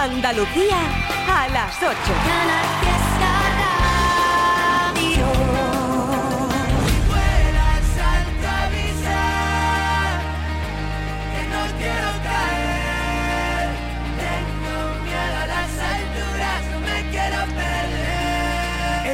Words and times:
Andalucía 0.00 0.78
a 1.28 1.46
las 1.48 1.76
8. 1.76 1.94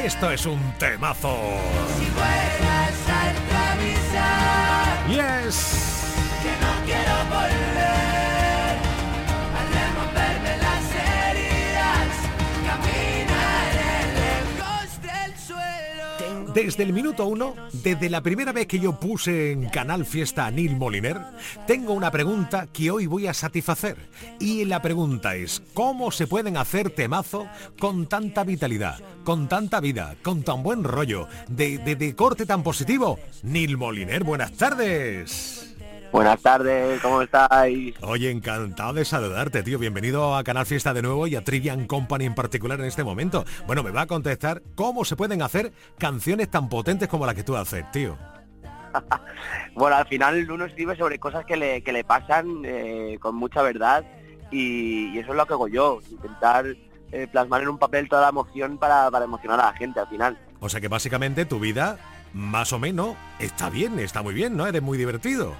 Esto 0.05 0.31
es 0.31 0.45
un 0.45 0.73
temazo. 0.79 1.37
Yes. 5.09 5.57
Que 6.41 6.51
no 6.61 6.85
quiero 6.85 7.25
volver 7.25 8.06
Desde 16.57 16.81
el 16.81 16.91
minuto 16.91 17.27
uno, 17.27 17.53
desde 17.71 18.09
la 18.09 18.21
primera 18.21 18.51
vez 18.51 18.65
que 18.65 18.79
yo 18.79 18.99
puse 18.99 19.51
en 19.51 19.69
Canal 19.69 20.07
Fiesta 20.07 20.47
a 20.47 20.49
Neil 20.49 20.75
Moliner, 20.75 21.21
tengo 21.67 21.93
una 21.93 22.09
pregunta 22.09 22.65
que 22.73 22.89
hoy 22.89 23.05
voy 23.05 23.27
a 23.27 23.35
satisfacer. 23.35 23.95
Y 24.39 24.65
la 24.65 24.81
pregunta 24.81 25.35
es, 25.35 25.61
¿cómo 25.75 26.09
se 26.09 26.25
pueden 26.25 26.57
hacer 26.57 26.89
temazo 26.89 27.45
con 27.77 28.07
tanta 28.07 28.43
vitalidad, 28.43 28.99
con 29.23 29.47
tanta 29.47 29.79
vida, 29.79 30.15
con 30.23 30.41
tan 30.41 30.63
buen 30.63 30.83
rollo, 30.83 31.27
de, 31.47 31.77
de, 31.77 31.95
de 31.95 32.15
corte 32.15 32.47
tan 32.47 32.63
positivo? 32.63 33.19
Neil 33.43 33.77
Moliner, 33.77 34.23
buenas 34.23 34.53
tardes. 34.53 35.76
Buenas 36.11 36.41
tardes, 36.41 37.01
¿cómo 37.01 37.21
estáis? 37.21 37.95
Oye, 38.01 38.31
encantado 38.31 38.93
de 38.93 39.05
saludarte, 39.05 39.63
tío. 39.63 39.77
Bienvenido 39.77 40.35
a 40.35 40.43
Canal 40.43 40.65
Fiesta 40.65 40.93
de 40.93 41.01
nuevo 41.01 41.27
y 41.27 41.35
a 41.35 41.43
Trivian 41.43 41.85
Company 41.85 42.25
en 42.25 42.35
particular 42.35 42.79
en 42.79 42.85
este 42.85 43.03
momento. 43.03 43.43
Bueno, 43.65 43.83
me 43.83 43.91
va 43.91 44.01
a 44.01 44.07
contestar 44.07 44.61
cómo 44.75 45.05
se 45.05 45.15
pueden 45.15 45.41
hacer 45.41 45.73
canciones 45.97 46.49
tan 46.49 46.69
potentes 46.69 47.07
como 47.07 47.25
la 47.25 47.35
que 47.35 47.43
tú 47.43 47.55
haces, 47.55 47.89
tío. 47.91 48.17
bueno, 49.75 49.97
al 49.97 50.07
final 50.07 50.49
uno 50.49 50.65
escribe 50.65 50.95
sobre 50.95 51.19
cosas 51.19 51.45
que 51.45 51.57
le, 51.57 51.81
que 51.83 51.91
le 51.91 52.03
pasan 52.03 52.61
eh, 52.63 53.17
con 53.19 53.35
mucha 53.35 53.61
verdad 53.61 54.05
y, 54.49 55.09
y, 55.13 55.19
eso 55.19 55.31
es 55.31 55.37
lo 55.37 55.45
que 55.45 55.53
hago 55.53 55.67
yo, 55.67 55.99
intentar 56.09 56.65
eh, 57.11 57.27
plasmar 57.31 57.61
en 57.61 57.69
un 57.69 57.77
papel 57.77 58.07
toda 58.07 58.23
la 58.23 58.29
emoción 58.29 58.77
para, 58.77 59.11
para 59.11 59.25
emocionar 59.25 59.59
a 59.59 59.67
la 59.67 59.73
gente 59.73 59.99
al 59.99 60.07
final. 60.07 60.37
O 60.59 60.69
sea 60.69 60.79
que 60.81 60.87
básicamente 60.87 61.45
tu 61.45 61.59
vida, 61.59 61.97
más 62.33 62.73
o 62.73 62.79
menos, 62.79 63.15
está 63.39 63.69
bien, 63.69 63.99
está 63.99 64.21
muy 64.21 64.33
bien, 64.33 64.55
¿no? 64.57 64.65
Eres 64.67 64.81
muy 64.81 64.97
divertido. 64.97 65.53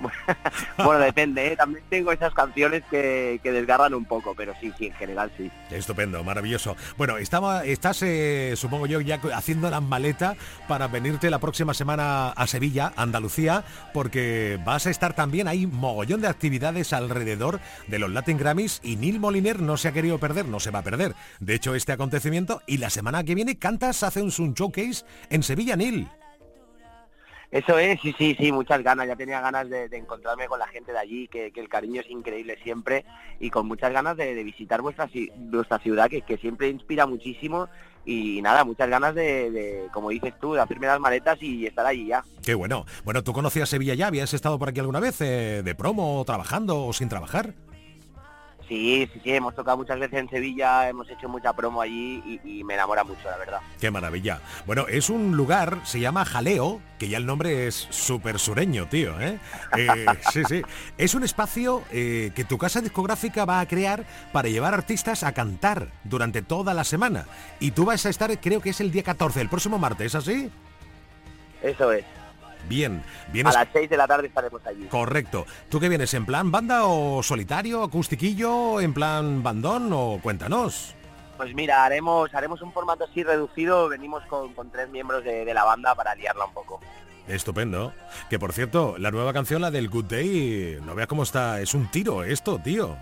bueno, 0.78 0.98
depende, 0.98 1.52
¿eh? 1.52 1.56
también 1.56 1.84
tengo 1.88 2.12
esas 2.12 2.32
canciones 2.34 2.82
que, 2.90 3.40
desgarran 3.42 3.94
un 3.94 4.04
poco, 4.04 4.34
pero 4.34 4.54
sí, 4.60 4.72
sí, 4.78 4.86
en 4.86 4.94
general 4.94 5.30
sí. 5.36 5.50
Estupendo, 5.70 6.22
maravilloso. 6.24 6.76
Bueno, 6.96 7.18
estaba, 7.18 7.64
estás, 7.64 8.02
eh, 8.02 8.54
supongo 8.56 8.86
yo, 8.86 9.00
ya 9.00 9.20
haciendo 9.34 9.68
las 9.70 9.82
maletas 9.82 10.36
para 10.68 10.88
venirte 10.88 11.30
la 11.30 11.38
próxima 11.38 11.74
semana 11.74 12.30
a 12.30 12.46
Sevilla, 12.46 12.92
Andalucía, 12.96 13.64
porque 13.92 14.58
vas 14.64 14.86
a 14.86 14.90
estar 14.90 15.14
también 15.14 15.48
ahí 15.48 15.66
mogollón 15.66 16.20
de 16.20 16.28
actividades 16.28 16.92
alrededor 16.92 17.60
de 17.88 17.98
los 17.98 18.10
Latin 18.10 18.38
Grammys 18.38 18.80
y 18.82 18.96
Neil 18.96 19.20
Moliner 19.20 19.60
no 19.60 19.76
se 19.76 19.88
ha 19.88 19.92
querido 19.92 20.18
perder, 20.18 20.46
no 20.46 20.60
se 20.60 20.70
va 20.70 20.80
a 20.80 20.84
perder. 20.84 21.14
De 21.40 21.54
hecho, 21.54 21.74
este 21.74 21.92
acontecimiento 21.92 22.62
y 22.66 22.78
la 22.78 22.90
semana 22.90 23.24
que 23.24 23.34
viene 23.34 23.58
cantas, 23.58 24.02
haces 24.02 24.38
un 24.38 24.54
showcase 24.54 25.04
en 25.30 25.42
Sevilla, 25.42 25.76
Neil. 25.76 26.08
Eso 27.50 27.78
es, 27.78 28.00
sí, 28.00 28.14
sí, 28.16 28.36
sí, 28.38 28.52
muchas 28.52 28.82
ganas. 28.82 29.08
Ya 29.08 29.16
tenía 29.16 29.40
ganas 29.40 29.68
de, 29.68 29.88
encontrarme 29.92 30.46
con 30.46 30.60
la 30.60 30.68
gente 30.68 30.92
de 30.92 30.98
allí, 30.98 31.26
que, 31.26 31.52
el 31.54 31.68
cariño 31.68 32.00
es 32.00 32.10
increíble 32.10 32.58
siempre 32.62 33.04
y 33.40 33.50
con 33.50 33.66
muchas 33.66 33.92
ganas 33.92 34.16
de, 34.16 34.42
visitar 34.44 34.82
vuestra, 34.82 35.08
vuestra 35.36 35.78
ciudad, 35.80 36.08
que, 36.08 36.22
que, 36.22 36.36
siempre 36.38 36.68
inspira 36.68 37.06
muchísimo. 37.06 37.68
Y 38.04 38.40
nada, 38.40 38.64
muchas 38.64 38.88
ganas 38.88 39.14
de, 39.14 39.88
como 39.92 40.10
dices 40.10 40.32
tú, 40.40 40.54
de 40.54 40.60
hacerme 40.60 40.86
las 40.86 41.00
maletas 41.00 41.42
y 41.42 41.66
estar 41.66 41.84
allí 41.84 42.06
ya. 42.06 42.24
Qué 42.42 42.54
bueno. 42.54 42.86
Bueno, 43.04 43.22
¿tú 43.22 43.32
conocías 43.32 43.68
Sevilla 43.68 43.94
ya? 43.94 44.06
¿Habías 44.06 44.32
estado 44.32 44.58
por 44.58 44.68
aquí 44.68 44.80
alguna 44.80 45.00
vez 45.00 45.20
eh, 45.20 45.62
de 45.62 45.74
promo, 45.74 46.22
trabajando 46.24 46.86
o 46.86 46.92
sin 46.92 47.08
trabajar? 47.08 47.54
Sí, 48.70 49.10
sí, 49.12 49.20
sí, 49.24 49.34
hemos 49.34 49.52
tocado 49.56 49.78
muchas 49.78 49.98
veces 49.98 50.16
en 50.20 50.30
Sevilla, 50.30 50.88
hemos 50.88 51.10
hecho 51.10 51.28
mucha 51.28 51.52
promo 51.52 51.82
allí 51.82 52.22
y, 52.24 52.60
y, 52.60 52.62
me 52.62 52.74
enamora 52.74 53.02
mucho, 53.02 53.28
la 53.28 53.36
verdad. 53.36 53.58
Qué 53.80 53.90
maravilla. 53.90 54.40
Bueno, 54.64 54.86
es 54.86 55.10
un 55.10 55.36
lugar, 55.36 55.80
se 55.82 55.98
llama 55.98 56.24
Jaleo, 56.24 56.80
que 56.96 57.08
ya 57.08 57.16
el 57.16 57.26
nombre 57.26 57.66
es 57.66 57.88
súper 57.90 58.38
sureño, 58.38 58.86
tío, 58.86 59.20
¿eh? 59.20 59.40
eh 59.76 60.06
sí, 60.32 60.42
sí. 60.48 60.62
Es 60.98 61.16
un 61.16 61.24
espacio 61.24 61.82
eh, 61.90 62.30
que 62.36 62.44
tu 62.44 62.58
casa 62.58 62.80
discográfica 62.80 63.44
va 63.44 63.58
a 63.58 63.66
crear 63.66 64.04
para 64.32 64.48
llevar 64.48 64.72
artistas 64.72 65.24
a 65.24 65.32
cantar 65.32 65.88
durante 66.04 66.40
toda 66.40 66.72
la 66.72 66.84
semana. 66.84 67.26
Y 67.58 67.72
tú 67.72 67.86
vas 67.86 68.06
a 68.06 68.08
estar, 68.08 68.38
creo 68.38 68.60
que 68.60 68.70
es 68.70 68.80
el 68.80 68.92
día 68.92 69.02
14, 69.02 69.40
el 69.40 69.48
próximo 69.48 69.80
martes, 69.80 70.06
¿es 70.06 70.14
así? 70.14 70.48
Eso 71.60 71.90
es. 71.90 72.04
Bien, 72.68 73.02
vienes... 73.32 73.54
A 73.54 73.60
las 73.60 73.68
6 73.72 73.90
de 73.90 73.96
la 73.96 74.06
tarde 74.06 74.28
estaremos 74.28 74.64
allí. 74.66 74.86
Correcto. 74.86 75.46
¿Tú 75.68 75.80
qué 75.80 75.88
vienes? 75.88 76.12
¿En 76.14 76.26
plan 76.26 76.50
banda 76.50 76.84
o 76.84 77.22
solitario, 77.22 77.82
acustiquillo, 77.82 78.80
en 78.80 78.94
plan 78.94 79.42
bandón 79.42 79.90
o 79.92 80.18
cuéntanos? 80.22 80.94
Pues 81.36 81.54
mira, 81.54 81.84
haremos, 81.84 82.34
haremos 82.34 82.60
un 82.60 82.72
formato 82.72 83.04
así 83.04 83.22
reducido, 83.22 83.88
venimos 83.88 84.22
con, 84.26 84.52
con 84.52 84.70
tres 84.70 84.90
miembros 84.90 85.24
de, 85.24 85.44
de, 85.44 85.54
la 85.54 85.64
banda 85.64 85.94
para 85.94 86.14
liarla 86.14 86.44
un 86.44 86.52
poco. 86.52 86.80
Estupendo. 87.28 87.94
Que 88.28 88.38
por 88.38 88.52
cierto, 88.52 88.96
la 88.98 89.10
nueva 89.10 89.32
canción, 89.32 89.62
la 89.62 89.70
del 89.70 89.88
Good 89.88 90.04
Day, 90.04 90.78
no 90.84 90.94
veas 90.94 91.08
cómo 91.08 91.22
está, 91.22 91.60
es 91.60 91.72
un 91.74 91.90
tiro 91.90 92.24
esto, 92.24 92.58
tío. 92.58 92.96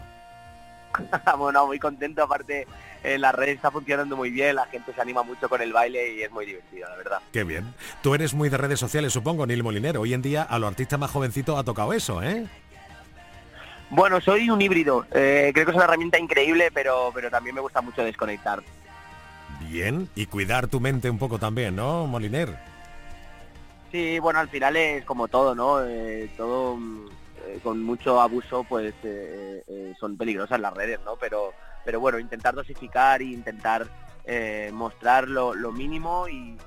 bueno, 1.39 1.67
muy 1.67 1.79
contento, 1.79 2.23
aparte 2.23 2.67
en 3.03 3.21
las 3.21 3.35
redes 3.35 3.57
está 3.57 3.71
funcionando 3.71 4.17
muy 4.17 4.31
bien, 4.31 4.57
la 4.57 4.67
gente 4.67 4.93
se 4.93 5.01
anima 5.01 5.23
mucho 5.23 5.49
con 5.49 5.63
el 5.63 5.73
baile 5.73 6.15
y 6.15 6.23
es 6.23 6.31
muy 6.31 6.47
divertido, 6.47 6.89
la 6.89 6.97
verdad. 6.97 7.19
Qué 7.33 7.45
bien. 7.45 7.75
Tú 8.03 8.15
eres 8.15 8.35
muy 8.35 8.49
de 8.49 8.57
redes 8.57 8.81
sociales, 8.81 9.13
supongo, 9.13 9.47
Neil 9.47 9.63
Molinero. 9.63 10.01
Hoy 10.01 10.15
en 10.15 10.23
día 10.23 10.43
a 10.43 10.59
los 10.59 10.69
artistas 10.69 10.99
más 10.99 11.11
jovencitos 11.11 11.59
ha 11.59 11.65
tocado 11.65 11.93
eso, 11.93 12.23
¿eh? 12.23 12.47
Bueno, 13.91 14.21
soy 14.21 14.51
un 14.51 14.61
híbrido. 14.61 15.07
Eh, 15.13 15.51
creo 15.55 15.65
que 15.65 15.71
es 15.71 15.77
una 15.77 15.85
herramienta 15.85 16.19
increíble, 16.19 16.71
pero, 16.73 17.11
pero 17.15 17.31
también 17.31 17.55
me 17.55 17.61
gusta 17.61 17.81
mucho 17.81 18.03
desconectar. 18.05 18.63
Bien, 19.61 20.09
y 20.15 20.27
cuidar 20.27 20.69
tu 20.69 20.81
mente 20.81 21.09
un 21.09 21.19
poco 21.19 21.39
también, 21.39 21.77
¿no, 21.77 22.07
Moliner? 22.07 22.57
Sí, 23.91 24.19
bueno, 24.19 24.41
al 24.41 24.49
final 24.49 24.77
es 24.77 25.05
como 25.05 25.29
todo, 25.29 25.55
¿no? 25.55 25.83
Eh, 25.85 26.31
todo 26.37 26.79
eh, 27.49 27.61
con 27.63 27.83
mucho 27.83 28.21
abuso, 28.21 28.65
pues 28.65 28.95
eh, 29.03 29.95
son 29.99 30.17
peligrosas 30.17 30.61
las 30.61 30.75
redes, 30.75 31.01
¿no? 31.05 31.17
Pero 31.17 31.53
pero 31.89 32.01
bueno, 32.01 32.19
intentar 32.19 32.55
dosificar 32.55 33.23
e 33.23 33.27
intentar 33.27 33.89
eh, 34.27 34.71
mostrar 34.75 35.27
lo, 35.27 35.55
mínimo 35.73 36.27
y, 36.29 36.59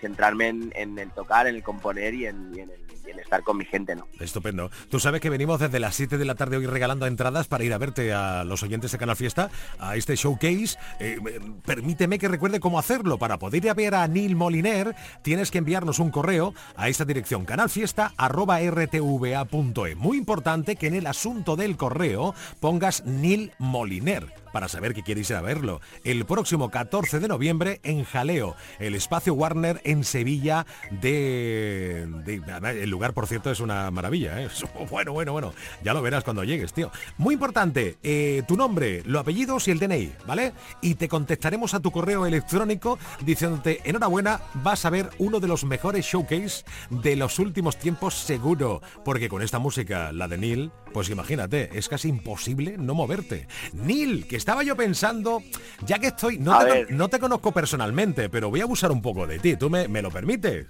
centrarme 0.00 0.48
en, 0.48 0.98
el 0.98 1.10
tocar, 1.12 1.46
en 1.46 1.54
el 1.54 1.62
componer 1.62 2.14
y 2.14 2.26
en, 2.26 2.52
y 2.52 2.58
en, 2.58 2.70
el, 2.70 2.83
en, 3.06 3.18
estar 3.18 3.42
con 3.42 3.56
mi 3.56 3.64
gente, 3.64 3.96
¿no? 3.96 4.06
Estupendo. 4.20 4.70
Tú 4.90 5.00
sabes 5.00 5.20
que 5.20 5.30
venimos 5.30 5.60
desde 5.60 5.80
las 5.80 5.94
7 5.94 6.18
de 6.18 6.24
la 6.24 6.34
tarde 6.34 6.56
hoy 6.56 6.66
regalando 6.66 7.06
entradas 7.06 7.48
para 7.48 7.64
ir 7.64 7.72
a 7.72 7.78
verte 7.78 8.12
a 8.12 8.44
los 8.44 8.62
oyentes 8.62 8.92
de 8.92 8.98
Canal 8.98 9.16
Fiesta, 9.16 9.50
a 9.78 9.96
este 9.96 10.16
showcase. 10.16 10.78
Eh, 11.00 11.18
permíteme 11.64 12.18
que 12.18 12.28
recuerde 12.28 12.60
cómo 12.60 12.78
hacerlo. 12.78 13.18
Para 13.18 13.38
poder 13.38 13.64
ir 13.64 13.70
a 13.70 13.74
ver 13.74 13.94
a 13.94 14.06
Neil 14.08 14.36
Moliner, 14.36 14.94
tienes 15.22 15.50
que 15.50 15.58
enviarnos 15.58 15.98
un 15.98 16.10
correo 16.10 16.54
a 16.76 16.88
esta 16.88 17.04
dirección, 17.04 17.44
canalfiesta.rtva.e. 17.44 19.94
Muy 19.96 20.18
importante 20.18 20.76
que 20.76 20.86
en 20.86 20.94
el 20.94 21.06
asunto 21.06 21.56
del 21.56 21.76
correo 21.76 22.34
pongas 22.60 23.04
Neil 23.04 23.52
Moliner 23.58 24.43
para 24.54 24.68
saber 24.68 24.94
que 24.94 25.02
quieres 25.02 25.28
ir 25.30 25.36
a 25.36 25.40
verlo. 25.40 25.80
El 26.04 26.24
próximo 26.26 26.70
14 26.70 27.18
de 27.18 27.26
noviembre 27.26 27.80
en 27.82 28.04
Jaleo, 28.04 28.54
el 28.78 28.94
espacio 28.94 29.34
Warner 29.34 29.80
en 29.82 30.04
Sevilla 30.04 30.64
de... 30.92 32.06
de 32.24 32.40
el 32.80 32.88
lugar, 32.88 33.14
por 33.14 33.26
cierto, 33.26 33.50
es 33.50 33.58
una 33.58 33.90
maravilla. 33.90 34.40
¿eh? 34.40 34.48
Bueno, 34.90 35.12
bueno, 35.12 35.32
bueno. 35.32 35.52
Ya 35.82 35.92
lo 35.92 36.02
verás 36.02 36.22
cuando 36.22 36.44
llegues, 36.44 36.72
tío. 36.72 36.92
Muy 37.18 37.34
importante, 37.34 37.98
eh, 38.04 38.44
tu 38.46 38.56
nombre, 38.56 39.02
los 39.06 39.22
apellidos 39.22 39.66
y 39.66 39.72
el 39.72 39.80
DNI, 39.80 40.12
¿vale? 40.24 40.52
Y 40.80 40.94
te 40.94 41.08
contestaremos 41.08 41.74
a 41.74 41.80
tu 41.80 41.90
correo 41.90 42.24
electrónico 42.24 42.96
diciéndote, 43.22 43.80
enhorabuena, 43.82 44.40
vas 44.54 44.84
a 44.84 44.90
ver 44.90 45.10
uno 45.18 45.40
de 45.40 45.48
los 45.48 45.64
mejores 45.64 46.06
showcase 46.06 46.64
de 46.90 47.16
los 47.16 47.40
últimos 47.40 47.76
tiempos 47.76 48.14
seguro. 48.14 48.82
Porque 49.04 49.28
con 49.28 49.42
esta 49.42 49.58
música, 49.58 50.12
la 50.12 50.28
de 50.28 50.38
Neil, 50.38 50.70
pues 50.94 51.10
imagínate, 51.10 51.76
es 51.76 51.88
casi 51.88 52.08
imposible 52.08 52.76
no 52.78 52.94
moverte. 52.94 53.48
Neil, 53.72 54.28
que 54.28 54.36
estaba 54.36 54.62
yo 54.62 54.76
pensando, 54.76 55.42
ya 55.84 55.98
que 55.98 56.06
estoy, 56.06 56.38
no 56.38 56.56
te, 56.64 56.86
no 56.90 57.08
te, 57.08 57.18
conozco 57.18 57.50
personalmente, 57.50 58.30
pero 58.30 58.48
voy 58.48 58.60
a 58.60 58.62
abusar 58.62 58.92
un 58.92 59.02
poco 59.02 59.26
de 59.26 59.40
ti. 59.40 59.56
¿Tú 59.56 59.68
me, 59.68 59.88
me 59.88 60.00
lo 60.00 60.12
permites? 60.12 60.68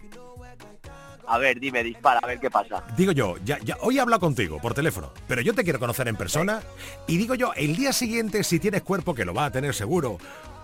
A 1.27 1.37
ver, 1.37 1.61
dime, 1.61 1.85
dispara, 1.85 2.21
a 2.23 2.27
ver 2.27 2.41
qué 2.41 2.51
pasa. 2.51 2.83
Digo 2.97 3.13
yo, 3.13 3.37
ya, 3.45 3.59
ya, 3.59 3.77
hoy 3.83 3.99
he 3.99 4.01
hablado 4.01 4.21
contigo 4.21 4.59
por 4.63 4.73
teléfono, 4.73 5.13
pero 5.29 5.43
yo 5.43 5.53
te 5.53 5.63
quiero 5.63 5.79
conocer 5.79 6.09
en 6.09 6.17
persona. 6.17 6.63
Y 7.07 7.19
digo 7.19 7.35
yo, 7.35 7.53
el 7.55 7.77
día 7.77 7.93
siguiente, 7.93 8.45
si 8.45 8.59
tienes 8.59 8.81
cuerpo, 8.81 9.15
que 9.15 9.27
lo 9.27 9.35
vas 9.35 9.49
a 9.49 9.53
tener 9.53 9.75
seguro, 9.75 10.17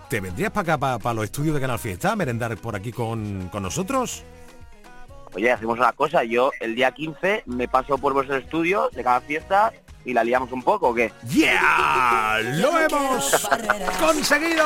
¿te 0.09 0.19
vendrías 0.21 0.51
para 0.51 0.73
acá, 0.73 0.77
para, 0.79 0.99
para 0.99 1.13
los 1.13 1.25
estudios 1.25 1.53
de 1.53 1.61
Canal 1.61 1.77
Fiesta, 1.77 2.11
a 2.11 2.15
merendar 2.15 2.57
por 2.57 2.75
aquí 2.75 2.91
con, 2.91 3.47
con 3.49 3.61
nosotros? 3.61 4.23
Oye, 5.33 5.51
hacemos 5.51 5.79
una 5.79 5.93
cosa, 5.93 6.23
yo 6.23 6.51
el 6.59 6.75
día 6.75 6.91
15 6.91 7.43
me 7.45 7.67
paso 7.67 7.97
por 7.97 8.13
vuestros 8.13 8.43
estudios 8.43 8.91
de 8.91 9.03
cada 9.03 9.21
fiesta 9.21 9.71
y 10.03 10.13
la 10.13 10.23
liamos 10.23 10.51
un 10.51 10.61
poco, 10.61 10.89
¿o 10.89 10.93
qué? 10.93 11.11
¡Yeah! 11.29 12.39
¡Lo 12.55 12.77
hemos 12.77 13.49
conseguido! 13.99 14.65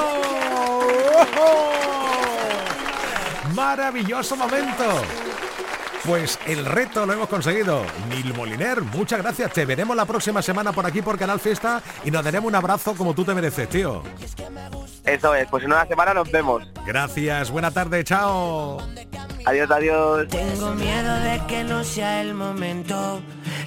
¡Maravilloso 3.54 4.36
momento! 4.36 5.02
Pues 6.06 6.38
el 6.46 6.66
reto 6.66 7.06
lo 7.06 7.14
hemos 7.14 7.28
conseguido. 7.28 7.84
Nil 8.10 8.32
Moliner, 8.36 8.82
muchas 8.82 9.24
gracias. 9.24 9.52
Te 9.54 9.66
veremos 9.66 9.96
la 9.96 10.06
próxima 10.06 10.42
semana 10.42 10.72
por 10.72 10.86
aquí 10.86 11.02
por 11.02 11.18
Canal 11.18 11.40
Fiesta 11.40 11.82
y 12.04 12.12
nos 12.12 12.24
daremos 12.24 12.48
un 12.48 12.56
abrazo 12.56 12.94
como 12.94 13.16
tú 13.16 13.26
te 13.26 13.34
mereces, 13.34 13.68
tío. 13.70 14.04
Eso 15.04 15.34
es, 15.34 15.48
pues 15.50 15.64
en 15.64 15.72
una 15.72 15.86
semana 15.88 16.14
nos 16.14 16.30
vemos. 16.30 16.64
Gracias, 16.86 17.50
buena 17.50 17.72
tarde, 17.72 18.04
chao. 18.04 18.78
Adiós, 19.46 19.72
adiós. 19.72 20.28
Tengo 20.30 20.72
miedo 20.76 21.16
de 21.22 21.42
que 21.48 21.64
no 21.64 21.84
sea 21.84 22.22
el 22.22 22.36
momento 22.36 23.22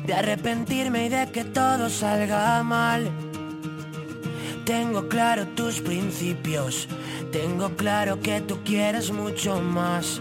de 0.06 0.14
arrepentirme 0.14 1.06
y 1.06 1.08
de 1.08 1.30
que 1.32 1.44
todo 1.44 1.90
salga 1.90 2.62
mal. 2.62 3.10
Tengo 4.64 5.08
claro 5.08 5.46
tus 5.48 5.80
principios, 5.80 6.88
tengo 7.32 7.70
claro 7.76 8.20
que 8.20 8.40
tú 8.42 8.62
quieres 8.64 9.10
mucho 9.10 9.60
más. 9.60 10.20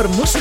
mejor 0.00 0.16
música 0.16 0.39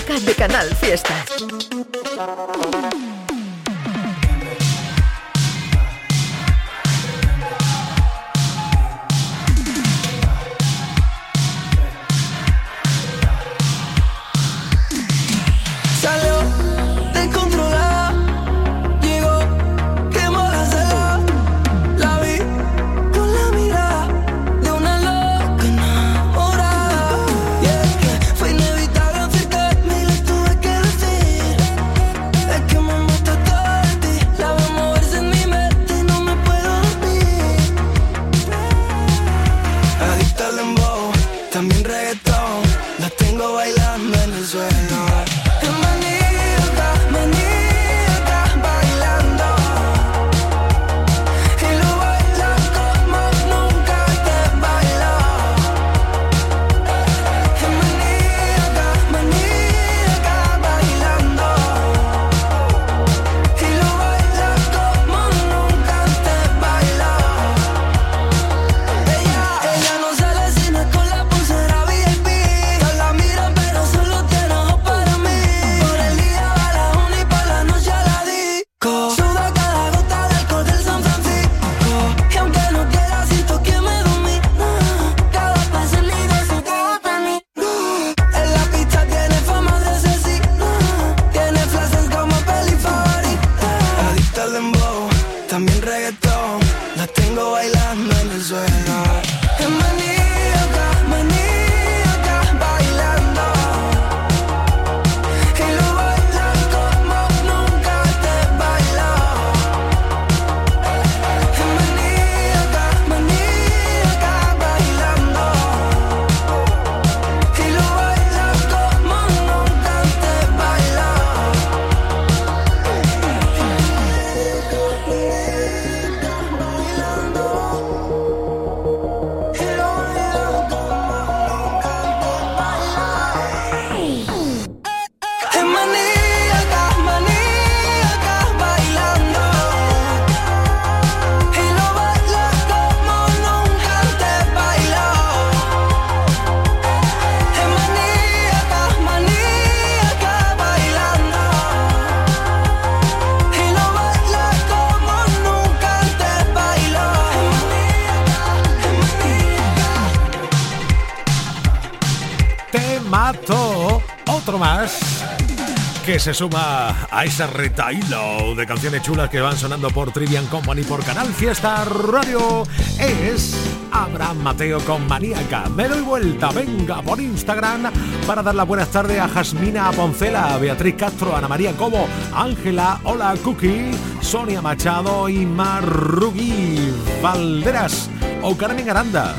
se 166.20 166.34
suma 166.34 167.08
a 167.12 167.24
ese 167.24 167.48
retailo 167.48 168.54
de 168.54 168.66
canciones 168.68 169.02
chulas 169.02 169.30
que 169.30 169.40
van 169.40 169.56
sonando 169.56 169.90
por 169.90 170.12
Trivian 170.12 170.46
Company 170.48 170.84
por 170.84 171.02
Canal 171.04 171.28
Fiesta 171.28 171.86
Radio. 171.86 172.64
Es 173.00 173.56
Abraham 173.92 174.40
Mateo 174.40 174.82
con 174.82 175.08
Maníaca. 175.08 175.70
Me 175.70 175.88
doy 175.88 176.02
vuelta, 176.02 176.52
venga 176.52 177.02
por 177.02 177.22
Instagram 177.22 177.92
para 178.28 178.44
dar 178.44 178.54
las 178.54 178.68
buenas 178.68 178.90
tardes 178.90 179.18
a 179.18 179.30
Jasmina 179.30 179.92
Poncela, 179.92 180.58
Beatriz 180.58 180.96
Castro, 180.96 181.38
Ana 181.38 181.48
María 181.48 181.72
Cobo, 181.74 182.06
Ángela, 182.34 183.00
Hola 183.06 183.36
Cookie, 183.42 183.92
Sonia 184.20 184.62
Machado 184.62 185.30
y 185.30 185.46
Marrugui 185.46 186.92
Valderas 187.22 188.10
o 188.42 188.58
Carmen 188.58 188.90
Aranda, 188.90 189.36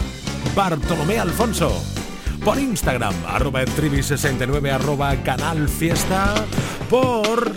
Bartolomé 0.54 1.18
Alfonso 1.18 1.99
por 2.44 2.58
Instagram, 2.58 3.14
arroba 3.26 3.64
trivi69, 3.64 4.72
arroba 4.72 5.14
canal 5.22 5.68
fiesta, 5.68 6.34
por 6.88 7.52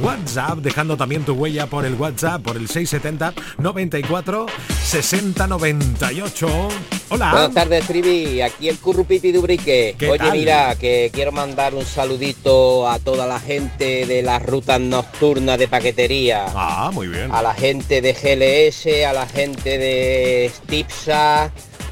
WhatsApp, 0.00 0.58
dejando 0.58 0.96
también 0.96 1.24
tu 1.24 1.32
huella 1.32 1.66
por 1.66 1.84
el 1.84 1.94
WhatsApp, 1.94 2.42
por 2.42 2.56
el 2.56 2.68
670 2.68 3.34
94 3.58 4.46
60 4.84 5.46
98. 5.46 6.68
Hola. 7.10 7.30
Buenas 7.30 7.54
tardes, 7.54 7.86
Trivi. 7.86 8.40
Aquí 8.40 8.68
el 8.68 8.78
Currupiti 8.78 9.32
de 9.32 9.38
Ubrique. 9.38 9.96
¿Qué 9.98 10.10
Oye, 10.10 10.18
tal? 10.18 10.32
mira, 10.32 10.76
que 10.76 11.10
quiero 11.12 11.32
mandar 11.32 11.74
un 11.74 11.84
saludito 11.84 12.88
a 12.88 12.98
toda 12.98 13.26
la 13.26 13.40
gente 13.40 14.06
de 14.06 14.22
las 14.22 14.42
rutas 14.44 14.80
nocturnas 14.80 15.58
de 15.58 15.68
paquetería. 15.68 16.46
Ah, 16.54 16.90
muy 16.92 17.08
bien. 17.08 17.32
A 17.32 17.42
la 17.42 17.54
gente 17.54 18.00
de 18.00 18.12
GLS, 18.12 19.04
a 19.06 19.12
la 19.12 19.26
gente 19.26 19.78
de 19.78 20.50
Stipsa, 20.54 21.50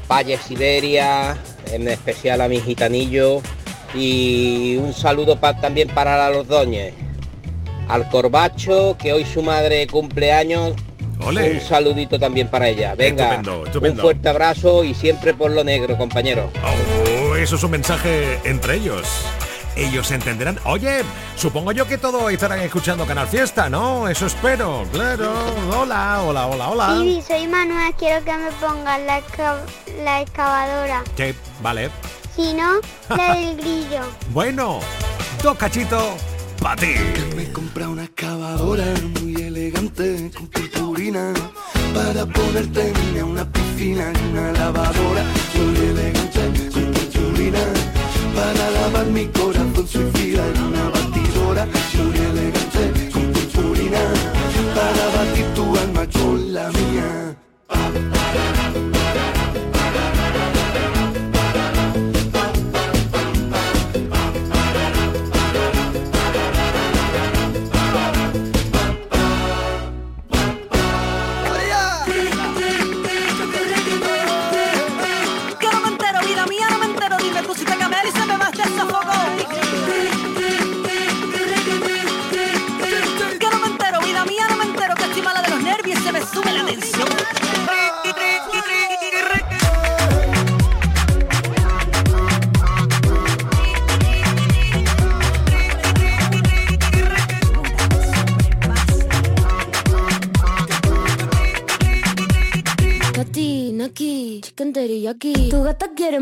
Valle 0.09 0.37
Siberia, 0.37 1.35
en 1.73 1.87
especial 1.87 2.41
a 2.41 2.47
mi 2.47 2.59
gitanillo. 2.59 3.41
Y 3.93 4.75
un 4.77 4.93
saludo 4.93 5.39
pa- 5.39 5.59
también 5.59 5.87
para 5.89 6.17
la 6.17 6.29
Lordoñez. 6.29 6.93
Al 7.87 8.09
Corbacho, 8.09 8.97
que 8.99 9.13
hoy 9.13 9.25
su 9.25 9.41
madre 9.41 9.87
cumpleaños. 9.87 10.73
Ole. 11.25 11.53
Un 11.53 11.61
saludito 11.61 12.19
también 12.19 12.47
para 12.47 12.67
ella. 12.69 12.93
Venga, 12.95 13.31
Estupendo, 13.35 13.65
estupendo. 13.65 13.95
un 13.95 14.01
fuerte 14.01 14.29
abrazo 14.29 14.83
y 14.83 14.93
siempre 14.93 15.33
por 15.33 15.49
lo 15.51 15.63
negro, 15.63 15.97
compañero. 15.97 16.51
Oh, 16.63 17.35
eso 17.35 17.55
es 17.55 17.63
un 17.63 17.71
mensaje 17.71 18.37
entre 18.43 18.75
ellos. 18.75 19.07
Ellos 19.77 20.09
entenderán. 20.11 20.59
Oye, 20.65 21.03
supongo 21.35 21.71
yo 21.71 21.87
que 21.87 21.99
todos 21.99 22.31
estarán 22.31 22.59
escuchando 22.61 23.05
Canal 23.05 23.27
Fiesta, 23.27 23.69
¿no? 23.69 24.07
Eso 24.07 24.25
espero. 24.25 24.85
Claro. 24.91 25.31
Hola, 25.79 26.21
hola, 26.23 26.47
hola, 26.47 26.69
hola. 26.69 26.97
Sí, 26.99 27.23
soy 27.27 27.47
Manuel, 27.47 27.93
quiero 27.97 28.25
que 28.25 28.33
me 28.35 28.49
pongas 28.53 28.99
la, 29.01 29.19
exca- 29.21 29.61
la 30.03 30.21
excavadora. 30.21 31.03
Que, 31.15 31.35
vale. 31.61 31.91
Si 32.35 32.53
no, 32.53 32.79
la 33.15 33.33
del 33.35 33.57
grillo. 33.57 34.01
Bueno, 34.31 34.79
dos 35.43 35.55
cachitos 35.57 36.03
para 36.59 36.75
ti. 36.81 36.95
Me 37.35 37.51
compré 37.51 37.85
una 37.85 38.05
excavadora 38.05 38.85
muy 39.19 39.35
elegante 39.35 40.31
con 40.35 40.47
purpurina 40.47 41.33
para 41.93 42.25
ponerte 42.25 42.93
en 43.15 43.23
una 43.23 43.45
piscina 43.51 44.11
y 44.11 44.27
una 44.31 44.51
lavadora 44.53 45.23
muy 45.53 45.77
elegante 45.77 46.69
con 46.71 46.91
purpurina 46.93 47.59
para 48.37 48.69
lavar 48.69 49.07
mi 49.07 49.25
corazón 49.27 49.87
suicida 49.87 50.43
en 50.47 50.63
una 50.69 50.89
batidora 50.89 51.65
muy 51.65 52.17
elegante 52.31 53.09
con 53.11 53.23
purpurina 53.33 54.01
para 54.75 55.05
batir 55.15 55.45
tu 55.55 55.75
alma 55.75 56.07
con 56.13 56.53
la 56.53 56.69
mía. 56.69 57.26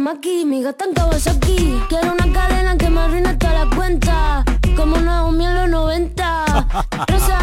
Maki, 0.05 0.45
mi 0.45 0.61
gata 0.61 0.85
en 0.85 0.93
Kawasaki 0.93 1.59
Quiero 1.89 2.13
una 2.13 2.27
cadena 2.31 2.77
que 2.77 2.89
me 2.89 2.99
arruine 3.01 3.33
toda 3.37 3.65
la 3.65 3.75
cuenta. 3.75 4.43
Como 4.77 4.97
Naomi 4.97 5.45
en 5.45 5.55
los 5.55 5.69
90 5.69 6.45
Rosa, 7.07 7.39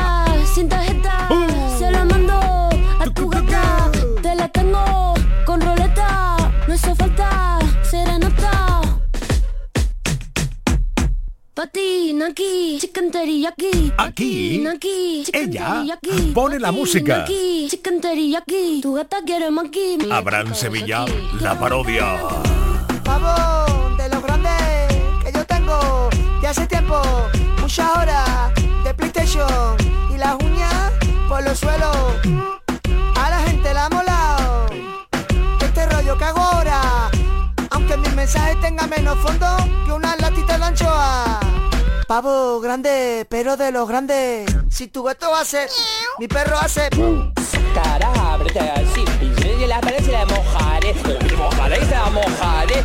sin 0.54 0.68
tarjeta 0.68 1.28
Se 1.78 1.90
la 1.90 2.04
mando 2.04 2.34
a 3.02 3.04
tu 3.14 3.28
gata. 3.28 3.90
Te 4.22 4.34
la 4.36 4.46
tengo 4.48 5.14
con 5.44 5.60
roleta 5.60 6.36
No 6.68 6.74
hizo 6.74 6.94
falta 6.94 7.58
serenata 7.90 8.80
Pati, 11.54 12.12
Naki, 12.14 12.78
chicken 12.80 13.10
teriyaki 13.10 13.92
Aquí, 13.98 14.58
Naki, 14.62 15.22
chicken 15.26 15.50
ella 15.50 15.66
teriyaki. 15.74 16.32
pone 16.32 16.58
la 16.58 16.70
música. 16.72 17.18
Naki, 17.18 17.51
teriyaki 18.12 18.84
Tu 18.84 18.92
gata 18.92 19.24
quiere 19.24 19.48
maki 19.50 20.04
Abraham 20.12 20.52
Sevilla, 20.52 21.06
la 21.40 21.56
parodia. 21.58 22.20
Pavo, 23.04 23.96
de 23.96 24.06
los 24.12 24.22
grandes 24.22 24.62
que 25.24 25.32
yo 25.32 25.42
tengo 25.46 26.10
de 26.42 26.46
hace 26.46 26.66
tiempo, 26.66 27.00
muchas 27.62 27.88
horas 27.96 28.52
de 28.84 28.92
PlayStation 28.92 29.76
y 30.12 30.18
las 30.18 30.36
uñas 30.44 30.92
por 31.26 31.42
los 31.42 31.58
suelos. 31.58 31.96
A 33.16 33.30
la 33.30 33.40
gente 33.48 33.72
la 33.72 33.86
ha 33.86 33.88
molado. 33.88 34.66
Este 35.60 35.86
rollo 35.86 36.18
que 36.18 36.24
hago 36.24 36.40
ahora, 36.40 37.10
aunque 37.70 37.96
mis 37.96 38.14
mensajes 38.14 38.60
tengan 38.60 38.90
menos 38.90 39.16
fondo 39.20 39.46
que 39.86 39.92
una 39.92 40.16
latita 40.16 40.58
de 40.58 40.64
anchoa. 40.64 41.40
Pavo 42.06 42.60
grande, 42.60 43.26
pero 43.30 43.56
de 43.56 43.72
los 43.72 43.88
grandes. 43.88 44.44
Si 44.68 44.88
tu 44.88 45.02
gato 45.02 45.34
hace, 45.34 45.66
mi 46.18 46.28
perro 46.28 46.58
hace 46.58 46.90
cara, 47.72 48.34
aprieta 48.34 48.74
así, 48.74 49.04
y 49.62 49.66
la 49.66 49.80
pared 49.80 50.04
se 50.04 50.12
la 50.12 50.24
mojaré, 50.26 50.94
se 50.94 51.36
mojaré, 51.36 51.84
se 51.84 51.90
la 51.90 52.10
mojaré, 52.10 52.84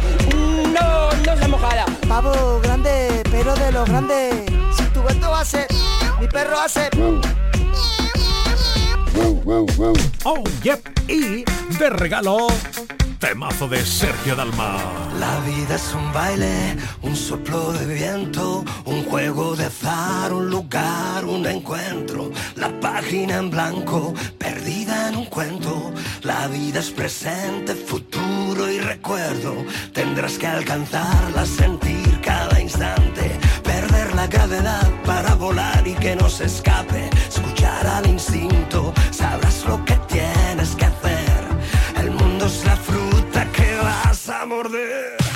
no, 0.73 1.11
no 1.25 1.41
se 1.41 1.47
mojada. 1.47 1.85
Pavo 2.07 2.59
grande, 2.61 3.23
pero 3.31 3.53
de 3.55 3.71
los 3.71 3.87
grandes, 3.87 4.45
si 4.75 4.83
tu 4.93 5.03
gato 5.03 5.33
hace, 5.35 5.67
mi 6.19 6.27
perro 6.27 6.59
hace. 6.59 6.89
Oh, 10.23 10.43
yep, 10.63 10.79
y 11.07 11.43
de 11.79 11.89
regalo 11.89 12.47
temazo 13.19 13.67
de 13.67 13.83
Sergio 13.85 14.35
Dalma. 14.35 14.77
La 15.19 15.39
vida 15.41 15.75
es 15.75 15.93
un 15.93 16.11
baile, 16.13 16.77
un 17.01 17.15
soplo 17.15 17.73
de 17.73 17.85
viento, 17.93 18.63
un 18.85 19.03
juego 19.05 19.55
de 19.55 19.65
azar, 19.65 20.33
un 20.33 20.49
lugar, 20.49 21.25
un 21.25 21.45
encuentro. 21.45 22.31
La 22.55 22.69
página 22.79 23.37
en 23.37 23.49
blanco, 23.49 24.13
perdida 24.37 25.09
en 25.09 25.17
un 25.17 25.25
cuento. 25.25 25.93
La 26.21 26.47
vida 26.47 26.79
es 26.79 26.91
presente, 26.91 27.73
futuro 27.75 28.71
y 28.71 28.79
recuerdo. 28.79 29.65
Tendrás 29.93 30.37
que 30.37 30.47
alcanzarla, 30.47 31.45
sentir 31.45 32.21
cada 32.21 32.59
instante 32.59 33.39
perder 33.67 34.15
la 34.15 34.27
gravedad 34.27 34.89
para 35.05 35.35
volar 35.35 35.87
y 35.87 35.93
que 35.93 36.15
no 36.15 36.29
se 36.29 36.45
escape. 36.45 37.09
Escuchar 37.27 37.85
al 37.85 38.07
instinto, 38.07 38.93
sabrás 39.11 39.65
lo 39.65 39.83
que 39.85 39.95
tienes. 40.07 40.36
morder. 44.47 45.26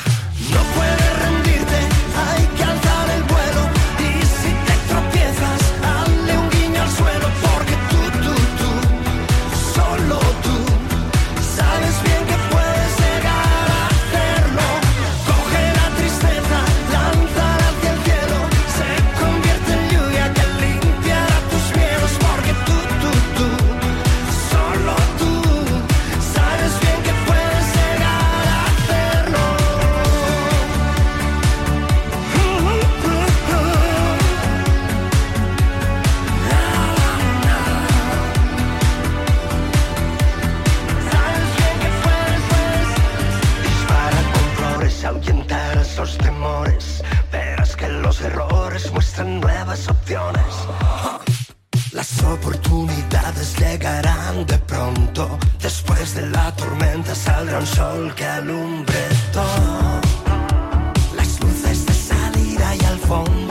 oportunidades 52.31 53.57
llegarán 53.57 54.45
de 54.45 54.57
pronto. 54.59 55.37
Después 55.61 56.15
de 56.15 56.27
la 56.27 56.55
tormenta 56.55 57.13
saldrá 57.13 57.59
un 57.59 57.65
sol 57.65 58.13
que 58.15 58.25
alumbre 58.25 58.99
todo. 59.33 60.01
Las 61.15 61.39
luces 61.39 61.85
de 61.85 61.93
salida 61.93 62.75
y 62.75 62.85
al 62.85 62.99
fondo. 62.99 63.50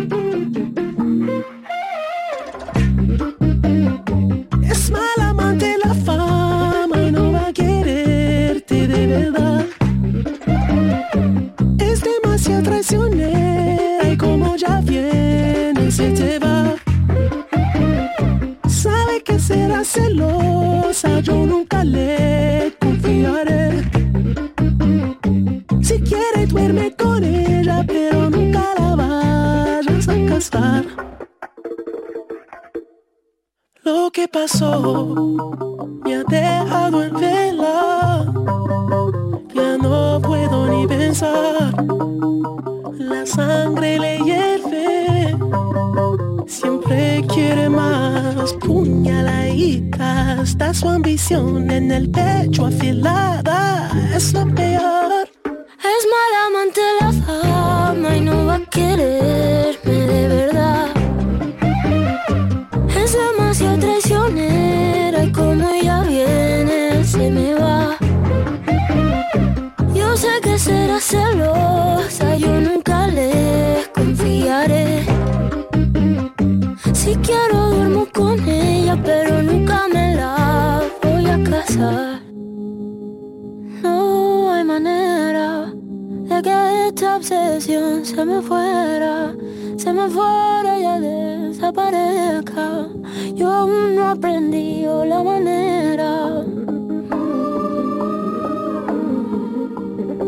Se 89.81 89.91
me 89.93 90.07
fuera 90.09 90.77
y 90.77 91.01
desaparezca. 91.01 92.87
Yo 93.33 93.51
aún 93.51 93.95
no 93.95 94.01
he 94.01 94.11
aprendido 94.11 95.05
la 95.05 95.23
manera. 95.23 96.43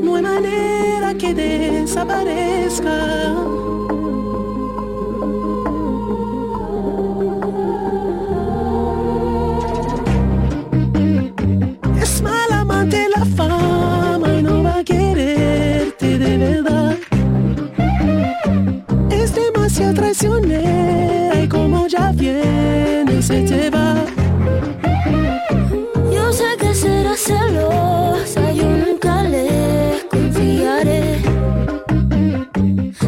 No 0.02 0.16
hay 0.16 0.24
manera 0.24 1.14
que 1.14 1.36
desaparezca. 1.36 2.94
Se 23.34 23.42
te 23.42 23.70
va. 23.70 23.96
Yo 26.14 26.32
sé 26.32 26.50
que 26.60 26.74
será 26.76 27.16
celosa, 27.16 28.52
yo 28.52 28.66
nunca 28.66 29.24
le 29.24 30.06
confiaré. 30.10 31.22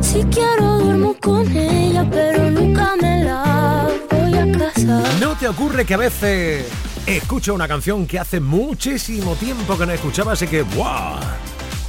Si 0.02 0.24
quiero 0.24 0.80
duermo 0.80 1.16
con 1.22 1.46
ella, 1.56 2.08
pero 2.10 2.50
nunca 2.50 2.96
me 3.02 3.24
la 3.24 3.88
voy 4.10 4.34
a 4.36 4.52
casar. 4.58 5.04
¿No 5.20 5.36
te 5.36 5.48
ocurre 5.48 5.86
que 5.86 5.94
a 5.94 5.98
veces 5.98 6.66
escucho 7.06 7.54
una 7.54 7.68
canción 7.68 8.08
que 8.08 8.18
hace 8.20 8.40
muchísimo 8.40 9.36
tiempo 9.36 9.78
que 9.78 9.86
no 9.86 9.92
escuchabas 9.92 10.42
y 10.42 10.48
que 10.48 10.64
¡buah! 10.64 11.20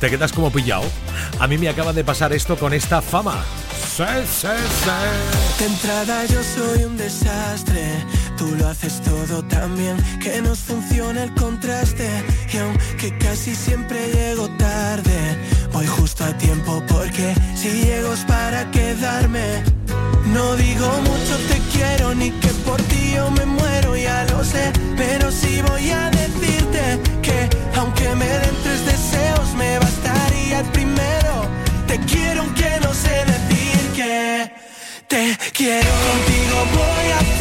Te 0.00 0.10
quedas 0.10 0.30
como 0.32 0.50
pillado. 0.50 0.84
A 1.40 1.46
mí 1.46 1.56
me 1.56 1.70
acaba 1.70 1.94
de 1.94 2.04
pasar 2.04 2.34
esto 2.34 2.56
con 2.56 2.74
esta 2.74 3.00
fama. 3.00 3.42
Sí, 3.96 4.04
sí, 4.26 4.48
sí. 4.84 5.58
De 5.58 5.64
entrada 5.64 6.26
yo 6.26 6.42
soy 6.42 6.84
un 6.84 6.98
desastre, 6.98 8.04
tú 8.36 8.54
lo 8.56 8.68
haces 8.68 9.00
todo 9.02 9.42
tan 9.44 9.76
bien 9.76 9.96
que 10.20 10.42
nos 10.42 10.58
funciona 10.58 11.22
el 11.22 11.34
contraste 11.34 12.08
y 12.52 12.56
aunque 12.58 13.16
casi 13.18 13.54
siempre 13.54 13.98
llego 14.12 14.48
tarde, 14.58 15.38
voy 15.72 15.86
justo 15.86 16.24
a 16.24 16.36
tiempo 16.36 16.82
porque 16.88 17.34
si 17.54 17.70
llego 17.70 18.12
es 18.12 18.24
para 18.24 18.70
quedarme. 18.70 19.62
No 20.26 20.56
digo 20.56 20.88
mucho 21.02 21.34
te 21.48 21.58
quiero 21.72 22.14
ni 22.14 22.30
que 22.30 22.48
por 22.66 22.80
ti 22.82 23.12
yo 23.14 23.30
me 23.30 23.46
muero, 23.46 23.96
ya 23.96 24.24
lo 24.30 24.44
sé, 24.44 24.72
pero 24.96 25.30
sí 25.30 25.62
voy 25.68 25.90
a 25.90 26.10
decirte 26.10 27.00
que 27.22 27.48
aunque 27.76 28.14
me 28.14 28.26
den 28.26 28.56
tres 28.62 28.84
deseos 28.86 29.54
me 29.54 29.78
bastaría 29.78 30.60
el 30.60 30.66
primero. 30.66 31.34
Te 31.86 31.98
quiero 32.00 32.42
aunque 32.42 32.70
no 32.82 32.92
sé 32.92 33.24
decir 33.32 33.78
que 33.94 34.52
te 35.08 35.38
quiero. 35.52 35.90
Contigo 36.10 36.56
voy 36.74 37.08
a 37.18 37.36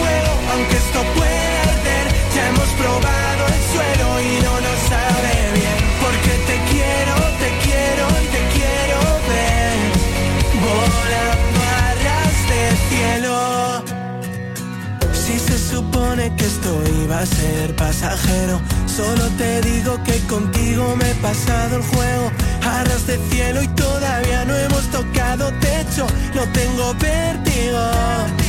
aunque 0.56 0.78
esto 0.78 1.00
pueda 1.16 1.62
arder. 1.74 2.06
Ya 2.36 2.48
hemos 2.50 2.70
probado 2.82 3.42
el 3.56 3.62
suelo 3.74 4.08
y 4.30 4.32
no 4.48 4.54
nos 4.66 4.80
sabe 4.94 5.34
bien. 5.60 5.78
Porque 6.04 6.34
te 6.50 6.58
quiero, 6.72 7.16
te 7.44 7.50
quiero 7.66 8.06
y 8.24 8.28
te 8.36 8.42
quiero 8.56 8.98
ver. 9.32 9.78
Volando 10.68 11.60
a 11.80 11.88
ras 12.06 12.38
de 12.52 12.64
cielo. 12.90 13.38
Si 15.24 15.40
se 15.40 15.58
supone 15.58 16.34
que 16.36 16.46
esto 16.46 16.72
iba 17.04 17.20
a 17.20 17.26
ser 17.26 17.76
pasajero, 17.76 18.62
solo 18.88 19.24
te 19.38 19.62
digo 19.62 20.02
que 20.04 20.18
contigo 20.28 20.96
me 20.96 21.12
he 21.12 21.16
pasado 21.16 21.78
el 21.78 21.84
juego. 21.84 22.32
A 22.64 22.84
ras 22.84 23.06
de 23.08 23.18
cielo 23.30 23.62
y 23.62 23.68
todavía 23.70 24.46
no 24.46 24.56
hemos 24.56 24.86
tocado 24.90 25.52
techo, 25.60 26.08
no 26.34 26.44
tengo 26.54 26.94
vértigo. 26.96 28.45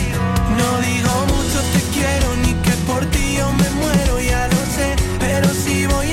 No 0.59 0.81
digo 0.81 1.13
mucho 1.33 1.59
te 1.73 1.81
quiero 1.95 2.37
ni 2.37 2.53
que 2.65 2.73
por 2.87 3.05
ti 3.07 3.37
yo 3.37 3.53
me 3.53 3.69
muero, 3.71 4.21
ya 4.21 4.49
lo 4.49 4.61
sé, 4.77 4.97
pero 5.19 5.49
sí 5.53 5.87
voy 5.87 6.06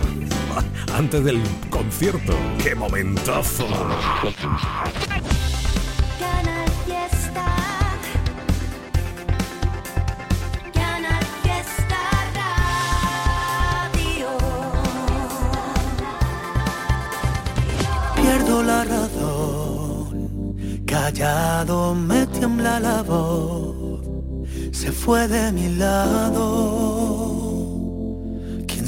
Antes 0.95 1.25
del 1.25 1.41
concierto. 1.71 2.35
¡Qué 2.63 2.75
momentazo! 2.75 3.67
Pierdo 18.17 18.63
la 18.63 18.85
razón, 18.85 20.85
callado 20.87 21.95
me 21.95 22.27
tiembla 22.27 22.79
la 22.79 23.03
voz, 23.03 24.01
se 24.73 24.93
fue 24.93 25.27
de 25.29 25.53
mi 25.53 25.77
lado. 25.77 27.58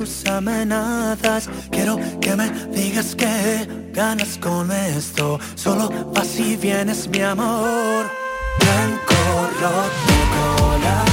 tus 0.00 0.24
amenazas. 0.26 1.50
Quiero 1.70 1.98
que 2.22 2.34
me 2.34 2.48
digas 2.72 3.14
que 3.14 3.68
ganas 3.92 4.38
con 4.38 4.72
esto. 4.72 5.38
Solo 5.54 5.90
así 6.16 6.56
vienes, 6.56 7.06
mi 7.08 7.20
amor. 7.20 8.06
Blanco 8.60 9.14
roto 9.60 10.20
corazón 10.34 11.09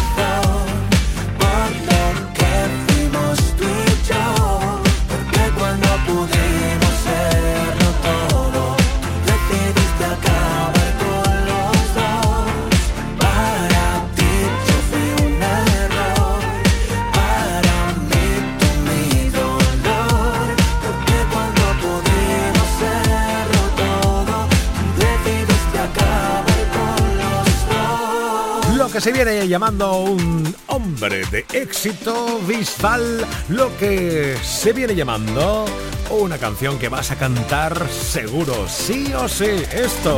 que 28.98 29.02
se 29.02 29.12
viene 29.12 29.48
llamando 29.48 30.00
un 30.00 30.56
hombre 30.66 31.24
de 31.30 31.46
éxito 31.54 32.40
visual, 32.48 33.24
lo 33.50 33.78
que 33.78 34.36
se 34.42 34.74
viene 34.74 34.96
llamando 34.96 35.66
una 36.10 36.40
canción 36.40 36.80
que 36.80 36.90
vas 36.90 37.12
a 37.12 37.16
cantar 37.16 37.88
seguro, 37.90 38.68
sí 38.68 39.14
o 39.14 39.28
sí, 39.28 39.64
esto. 39.72 40.18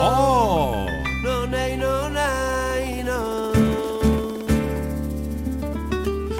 Oh. 0.00 0.86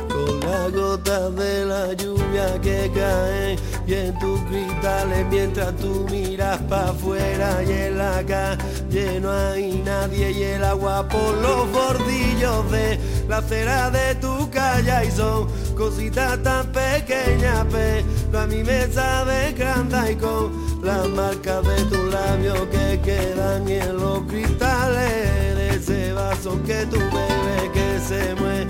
Con 0.09 0.41
las 0.41 0.73
gotas 0.73 1.37
de 1.37 1.67
la 1.67 1.93
lluvia 1.93 2.61
que 2.61 2.91
caen 2.93 3.59
y 3.91 3.95
en 3.95 4.17
tus 4.21 4.41
cristales 4.43 5.27
mientras 5.31 5.75
tú 5.77 6.07
miras 6.09 6.59
para 6.69 6.91
afuera 6.91 7.61
y 7.65 7.73
en 7.73 7.99
la 7.99 8.23
calle 8.25 9.21
no 9.21 9.33
hay 9.33 9.83
nadie 9.85 10.31
y 10.31 10.43
el 10.45 10.63
agua 10.63 11.09
por 11.09 11.35
los 11.39 11.73
bordillos 11.73 12.71
de 12.71 13.01
la 13.29 13.39
acera 13.39 13.91
de 13.91 14.15
tu 14.17 14.49
calle 14.51 15.07
y 15.09 15.11
son 15.11 15.49
cositas 15.77 16.41
tan 16.45 16.69
pequeñas 16.69 17.67
pero 17.69 18.41
a 18.41 18.47
mí 18.47 18.63
me 18.63 18.87
sabe 18.93 19.55
grande 19.55 20.13
y 20.13 20.15
con 20.15 20.85
las 20.85 21.09
marcas 21.09 21.65
de 21.65 21.85
tus 21.87 22.15
labios 22.15 22.61
que 22.71 23.01
quedan 23.01 23.69
en 23.69 23.97
los 23.97 24.21
cristales 24.29 25.57
de 25.57 25.69
ese 25.71 26.13
vaso 26.13 26.63
que 26.63 26.87
tú 26.87 26.97
bebes 26.97 27.71
que 27.75 27.99
se 28.07 28.35
muere 28.37 28.69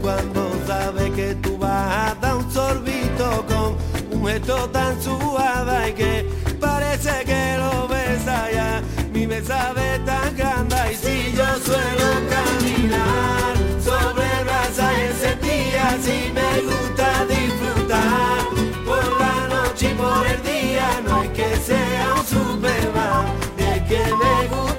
cuando 0.00 0.50
sabes 0.68 1.10
que 1.12 1.34
tú 1.36 1.58
vas 1.58 2.12
a 2.12 2.14
dar 2.20 2.36
un 2.36 2.52
sorbito 2.52 3.44
con 3.48 3.91
esto 4.28 4.68
tan 4.70 5.00
suave 5.00 5.90
y 5.90 5.92
que 5.92 6.26
parece 6.58 7.24
que 7.24 7.58
lo 7.58 7.86
ves 7.86 8.26
allá. 8.26 8.82
Mi 9.12 9.26
mesa 9.26 9.72
ve 9.74 9.98
tan 10.06 10.34
grande 10.36 10.76
y 10.92 10.96
si 10.96 11.32
yo 11.36 11.44
suelo 11.64 12.08
caminar 12.30 13.54
sobre 13.80 14.26
brasa 14.44 14.90
ese 15.02 15.36
día, 15.36 15.96
si 16.00 16.32
me 16.32 16.62
gusta 16.62 17.26
disfrutar 17.26 18.46
por 18.86 19.20
la 19.20 19.48
noche 19.54 19.90
y 19.90 19.94
por 19.94 20.26
el 20.26 20.42
día, 20.42 21.02
no 21.06 21.22
es 21.24 21.30
que 21.30 21.56
sea 21.56 22.14
un 22.16 22.26
superman, 22.26 23.26
es 23.58 23.82
que 23.82 23.98
me 23.98 24.48
gusta. 24.48 24.71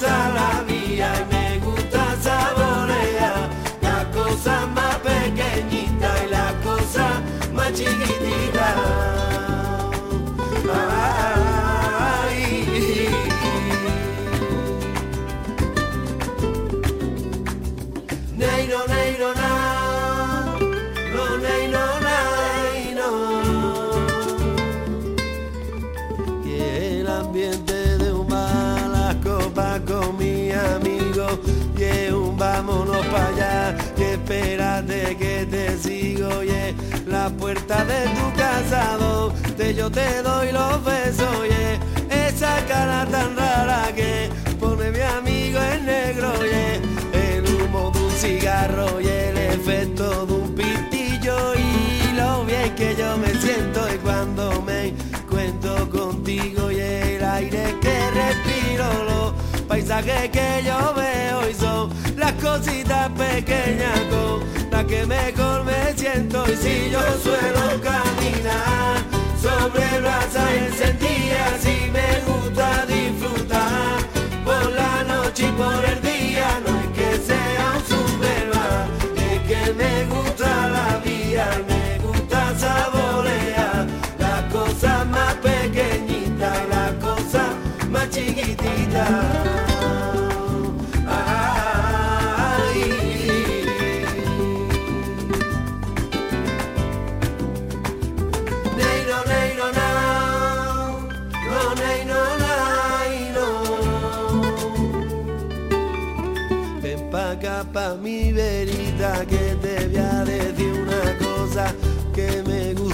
Espérate 34.34 35.16
que 35.18 35.46
te 35.46 35.78
sigo, 35.78 36.44
y 36.44 36.50
la 37.08 37.30
puerta 37.30 37.86
de 37.86 38.04
tu 38.18 38.38
casa, 38.38 38.98
donde 38.98 39.76
yo 39.76 39.92
te 39.92 40.22
doy 40.22 40.52
los 40.52 40.84
besos, 40.84 41.36
y 41.48 42.14
esa 42.14 42.66
cara 42.68 43.06
tan 43.06 43.36
rara 43.36 43.92
que 43.96 44.30
pone 44.60 44.92
mi 44.92 45.02
amigo 45.02 45.60
en 45.62 45.86
negro, 45.86 46.34
y 46.46 47.18
el 47.18 47.44
humo 47.56 47.92
de 47.92 48.00
un 48.00 48.12
cigarro 48.12 49.00
y 49.02 49.08
el 49.08 49.38
efecto 49.38 50.26
de 50.26 50.34
un 50.34 50.56
pitillo 50.56 51.54
y 51.56 52.16
lo 52.16 52.46
bien 52.46 52.74
que 52.76 52.96
yo 52.96 53.18
me 53.18 53.34
siento 53.36 53.88
y 53.94 53.98
cuando 54.00 54.62
me 54.62 54.94
cuento 55.30 55.90
contigo 55.90 56.72
y 56.72 56.80
el 56.80 57.24
aire 57.24 57.76
que 57.82 58.12
respiro, 58.12 58.53
paisajes 59.74 60.30
que 60.30 60.62
yo 60.64 60.94
veo 60.94 61.50
y 61.50 61.54
son 61.56 61.90
las 62.16 62.34
cositas 62.34 63.10
pequeñas 63.10 64.00
con 64.12 64.44
las 64.70 64.84
que 64.86 65.04
mejor 65.08 65.64
me 65.64 65.98
siento. 65.98 66.46
Y 66.48 66.56
si 66.58 66.92
yo 66.92 67.02
suelo 67.24 67.82
caminar 67.82 68.98
sobre 69.42 70.00
brasa 70.00 70.44
encendida 70.54 71.46
si 71.60 71.90
me 71.90 72.10
gusta 72.28 72.86
disfrutar 72.86 73.98
por 74.46 74.72
la 74.74 75.04
noche 75.06 75.48
y 75.48 75.52
por 75.54 75.84
el 75.84 76.00
día 76.04 76.48
no 76.64 76.72
es 76.82 76.90
que 76.98 77.10
sea 77.30 77.66
un 77.76 77.84
superman 77.94 78.86
es 79.32 79.40
que 79.50 79.74
me 79.74 80.06
gusta 80.14 80.50
la 80.78 80.98
vida 81.04 81.48
me 81.68 81.98
gusta 82.08 82.60
saborear 82.60 83.88
las 84.20 84.54
cosas 84.54 85.08
más 85.08 85.34
pequeñitas 85.50 86.60
las 86.70 86.94
cosas 87.06 87.50
más 87.90 88.08
chiquititas 88.12 89.43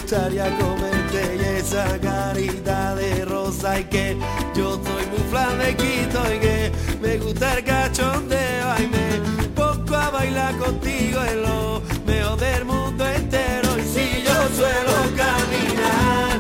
gustaría 0.10 0.50
comerte 0.58 1.38
y 1.38 1.60
esa 1.60 2.00
carita 2.00 2.96
de 2.96 3.26
rosa. 3.26 3.80
Y 3.80 3.84
que 3.84 4.18
yo 4.56 4.72
soy 4.84 5.06
muy 5.12 5.30
flamequito 5.30 6.20
y 6.34 6.40
que 6.40 6.72
me 7.00 7.18
gusta 7.20 7.54
el 7.54 7.64
cachondeo. 7.64 8.76
Y 8.80 8.88
me 8.88 9.48
pongo 9.50 9.96
a 9.96 10.10
bailar 10.10 10.58
contigo 10.58 11.24
en 11.24 11.44
lo 11.44 11.84
mejor 12.08 12.40
del 12.40 12.66
mundo 12.66 13.08
entero. 13.08 13.78
Y 13.78 13.84
si 13.84 14.24
yo 14.24 14.34
suelo 14.58 14.96
caminar 15.16 16.39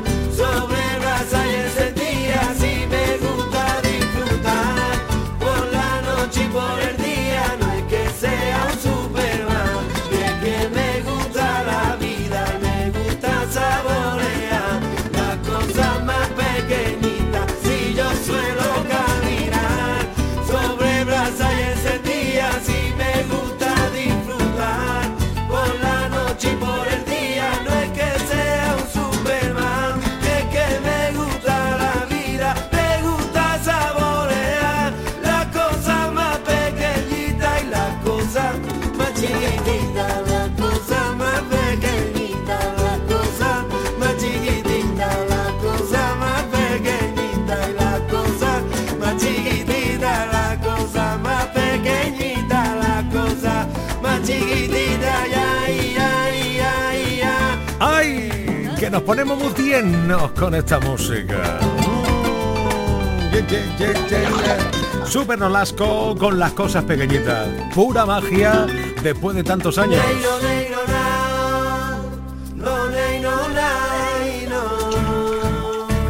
nos 59.00 59.06
ponemos 59.06 59.40
muy 59.40 59.54
tiernos 59.54 60.32
con 60.32 60.54
esta 60.54 60.78
música. 60.82 61.58
Mm, 61.72 63.32
ye, 63.32 63.42
ye, 63.48 63.64
ye, 63.78 63.94
ye, 64.10 64.20
ye. 64.20 65.06
Super 65.06 65.40
Nolasco 65.40 66.18
con 66.18 66.38
las 66.38 66.52
cosas 66.52 66.84
pequeñitas. 66.84 67.48
Pura 67.74 68.06
magia 68.06 68.68
después 69.02 69.38
de 69.38 69.44
tantos 69.46 69.78
años. 69.78 70.04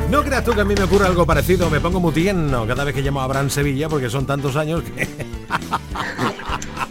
No 0.10 0.24
creas 0.24 0.44
tú 0.44 0.54
que 0.54 0.62
a 0.62 0.66
mí 0.66 0.74
me 0.76 0.84
ocurre 0.84 1.06
algo 1.06 1.28
parecido. 1.28 1.70
Me 1.70 1.80
pongo 1.80 2.00
muy 2.00 2.12
tierno 2.12 2.66
cada 2.66 2.84
vez 2.84 2.96
que 2.96 3.04
llamo 3.04 3.22
a 3.22 3.26
Abraham 3.26 3.52
Sevilla 3.52 3.88
porque 3.88 4.10
son 4.10 4.26
tantos 4.26 4.56
años 4.56 4.82
que... 4.82 5.29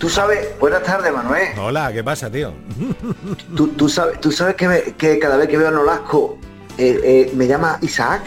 Tú 0.09 0.14
sabes, 0.14 0.59
buenas 0.59 0.83
tardes, 0.85 1.12
Manuel. 1.12 1.49
Hola, 1.59 1.92
¿qué 1.92 2.03
pasa, 2.03 2.31
tío? 2.31 2.55
Tú, 3.55 3.68
tú 3.68 3.90
sabes, 3.90 4.18
tú 4.23 4.33
sabes 4.33 4.55
que, 4.55 4.66
me- 4.66 4.83
que 4.97 5.18
cada 5.18 5.37
vez 5.37 5.49
que 5.51 5.59
veo 5.59 5.68
a 5.68 5.71
Nolasco 5.71 6.38
eh, 6.79 6.99
eh, 7.05 7.31
me 7.35 7.47
llama 7.47 7.79
Isaac. 7.83 8.23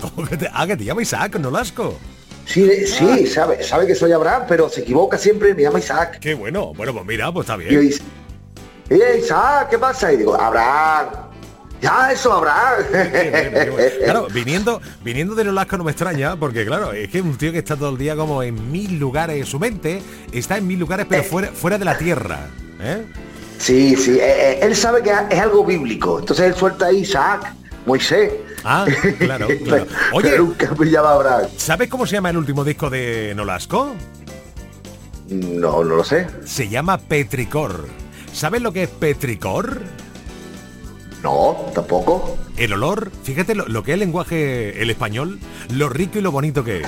¿Cómo 0.00 0.24
que 0.28 0.36
te, 0.36 0.48
ah, 0.54 0.68
que 0.68 0.76
te 0.76 0.84
llama 0.84 1.02
Isaac 1.02 1.34
Nolasco. 1.40 1.98
Sí, 2.46 2.86
sí, 2.86 3.26
sabe, 3.26 3.60
sabe 3.64 3.88
que 3.88 3.96
soy 3.96 4.12
Abraham, 4.12 4.44
pero 4.46 4.68
se 4.68 4.82
equivoca 4.82 5.18
siempre 5.18 5.48
y 5.50 5.54
me 5.54 5.62
llama 5.62 5.80
Isaac. 5.80 6.20
Qué 6.20 6.34
bueno. 6.34 6.74
Bueno, 6.74 6.92
pues 6.94 7.04
mira, 7.04 7.32
pues 7.32 7.44
está 7.50 7.60
Y 7.60 7.64
yo 7.64 7.80
bien. 7.80 7.80
dice, 7.88 8.02
"Eh, 8.90 9.18
Isaac, 9.20 9.68
¿qué 9.70 9.78
pasa? 9.80 10.12
Y 10.12 10.16
digo, 10.18 10.40
Abraham. 10.40 11.08
Ya, 11.80 12.12
eso, 12.12 12.32
Abraham. 12.32 12.84
Claro, 14.04 14.28
viniendo, 14.32 14.80
viniendo 15.02 15.34
de 15.34 15.44
Nolasco 15.44 15.78
no 15.78 15.84
me 15.84 15.92
extraña, 15.92 16.36
porque 16.36 16.66
claro, 16.66 16.92
es 16.92 17.08
que 17.08 17.18
es 17.18 17.24
un 17.24 17.36
tío 17.36 17.52
que 17.52 17.58
está 17.58 17.76
todo 17.76 17.90
el 17.90 17.98
día 17.98 18.16
como 18.16 18.42
en 18.42 18.70
mil 18.70 18.98
lugares, 18.98 19.48
su 19.48 19.58
mente 19.58 20.02
está 20.32 20.58
en 20.58 20.66
mil 20.66 20.78
lugares, 20.78 21.06
pero 21.08 21.22
fuera, 21.22 21.48
fuera 21.48 21.78
de 21.78 21.84
la 21.84 21.96
tierra. 21.96 22.48
¿eh? 22.80 23.04
Sí, 23.58 23.94
sí, 23.96 24.12
eh, 24.12 24.20
eh, 24.22 24.58
él 24.62 24.74
sabe 24.74 25.02
que 25.02 25.10
es 25.30 25.38
algo 25.40 25.64
bíblico. 25.64 26.18
Entonces 26.18 26.46
él 26.46 26.54
suelta 26.54 26.86
ahí 26.86 26.98
Isaac, 26.98 27.54
Moisés. 27.86 28.32
Ah, 28.64 28.86
claro, 29.18 29.48
claro. 29.64 29.86
Oye. 30.12 30.36
¿sabes 31.56 31.88
cómo 31.88 32.06
se 32.06 32.14
llama 32.14 32.30
el 32.30 32.36
último 32.36 32.64
disco 32.64 32.90
de 32.90 33.32
Nolasco? 33.34 33.94
No, 35.28 35.84
no 35.84 35.96
lo 35.96 36.04
sé. 36.04 36.26
Se 36.44 36.68
llama 36.68 36.98
Petricor. 36.98 37.86
¿Sabes 38.32 38.62
lo 38.62 38.72
que 38.72 38.84
es 38.84 38.88
Petricor? 38.88 39.80
No, 41.22 41.56
tampoco. 41.74 42.38
El 42.56 42.72
olor, 42.72 43.10
fíjate 43.22 43.54
lo, 43.54 43.66
lo 43.68 43.82
que 43.82 43.92
es 43.92 43.94
el 43.94 44.00
lenguaje, 44.00 44.80
el 44.82 44.90
español, 44.90 45.38
lo 45.70 45.88
rico 45.88 46.18
y 46.18 46.22
lo 46.22 46.30
bonito 46.32 46.64
que 46.64 46.80
es. 46.80 46.86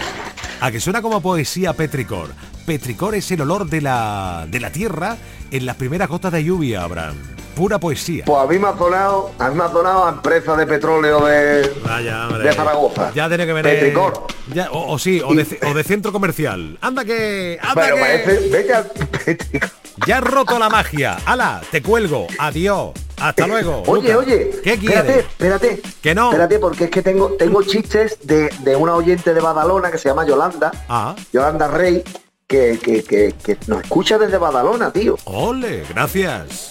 A 0.60 0.70
que 0.70 0.80
suena 0.80 1.02
como 1.02 1.20
poesía 1.20 1.72
Petricor. 1.74 2.28
Petricor 2.66 3.14
es 3.14 3.30
el 3.32 3.40
olor 3.40 3.68
de 3.68 3.80
la, 3.80 4.46
de 4.48 4.60
la 4.60 4.70
tierra 4.70 5.16
en 5.50 5.66
las 5.66 5.76
primeras 5.76 6.08
gotas 6.08 6.32
de 6.32 6.44
lluvia, 6.44 6.82
Abraham. 6.84 7.16
Pura 7.56 7.78
poesía. 7.78 8.24
Pues 8.24 8.38
a 8.38 8.46
mí 8.46 8.58
me 8.58 8.68
ha 8.68 8.72
donado, 8.72 9.30
a 9.38 9.50
mí 9.50 9.54
me 9.56 9.64
ha 9.64 9.68
donado 9.68 10.06
a 10.06 10.10
empresa 10.10 10.56
de 10.56 10.66
petróleo 10.66 11.20
de, 11.26 11.70
Vaya, 11.84 12.28
de 12.28 12.52
Zaragoza. 12.54 13.12
Ya 13.14 13.28
tiene 13.28 13.44
que 13.44 13.52
venir. 13.52 13.72
Petricor. 13.74 14.26
Ya, 14.54 14.70
o, 14.70 14.92
o 14.94 14.98
sí, 14.98 15.20
o 15.22 15.34
de, 15.34 15.58
o 15.70 15.74
de 15.74 15.84
centro 15.84 16.12
comercial. 16.12 16.78
Anda 16.80 17.04
que. 17.04 17.58
Anda 17.60 17.74
Pero 17.82 17.96
que- 17.96 18.00
parece, 18.00 18.48
vete 18.48 18.72
al 18.74 18.90
Ya 20.06 20.18
has 20.18 20.24
roto 20.24 20.58
la 20.58 20.68
magia. 20.68 21.18
Ala, 21.26 21.60
te 21.70 21.82
cuelgo. 21.82 22.26
Adiós. 22.38 22.90
Hasta 23.20 23.46
luego. 23.46 23.82
Oye, 23.86 24.12
Luca. 24.14 24.18
oye, 24.18 24.50
¿Qué 24.64 24.72
espérate, 24.72 25.06
quieres? 25.06 25.26
espérate. 25.26 25.82
Que 26.02 26.14
no. 26.14 26.30
Espérate, 26.30 26.58
porque 26.58 26.84
es 26.84 26.90
que 26.90 27.02
tengo, 27.02 27.28
tengo 27.38 27.62
chistes 27.62 28.18
de, 28.22 28.48
de 28.64 28.74
una 28.76 28.94
oyente 28.94 29.32
de 29.32 29.40
Badalona 29.40 29.90
que 29.92 29.98
se 29.98 30.08
llama 30.08 30.26
Yolanda, 30.26 30.72
Ah. 30.88 31.14
Yolanda 31.32 31.68
Rey, 31.68 32.02
que, 32.48 32.78
que, 32.82 33.04
que, 33.04 33.32
que 33.42 33.58
nos 33.68 33.82
escucha 33.82 34.18
desde 34.18 34.38
Badalona, 34.38 34.92
tío. 34.92 35.16
Ole, 35.24 35.84
gracias. 35.88 36.70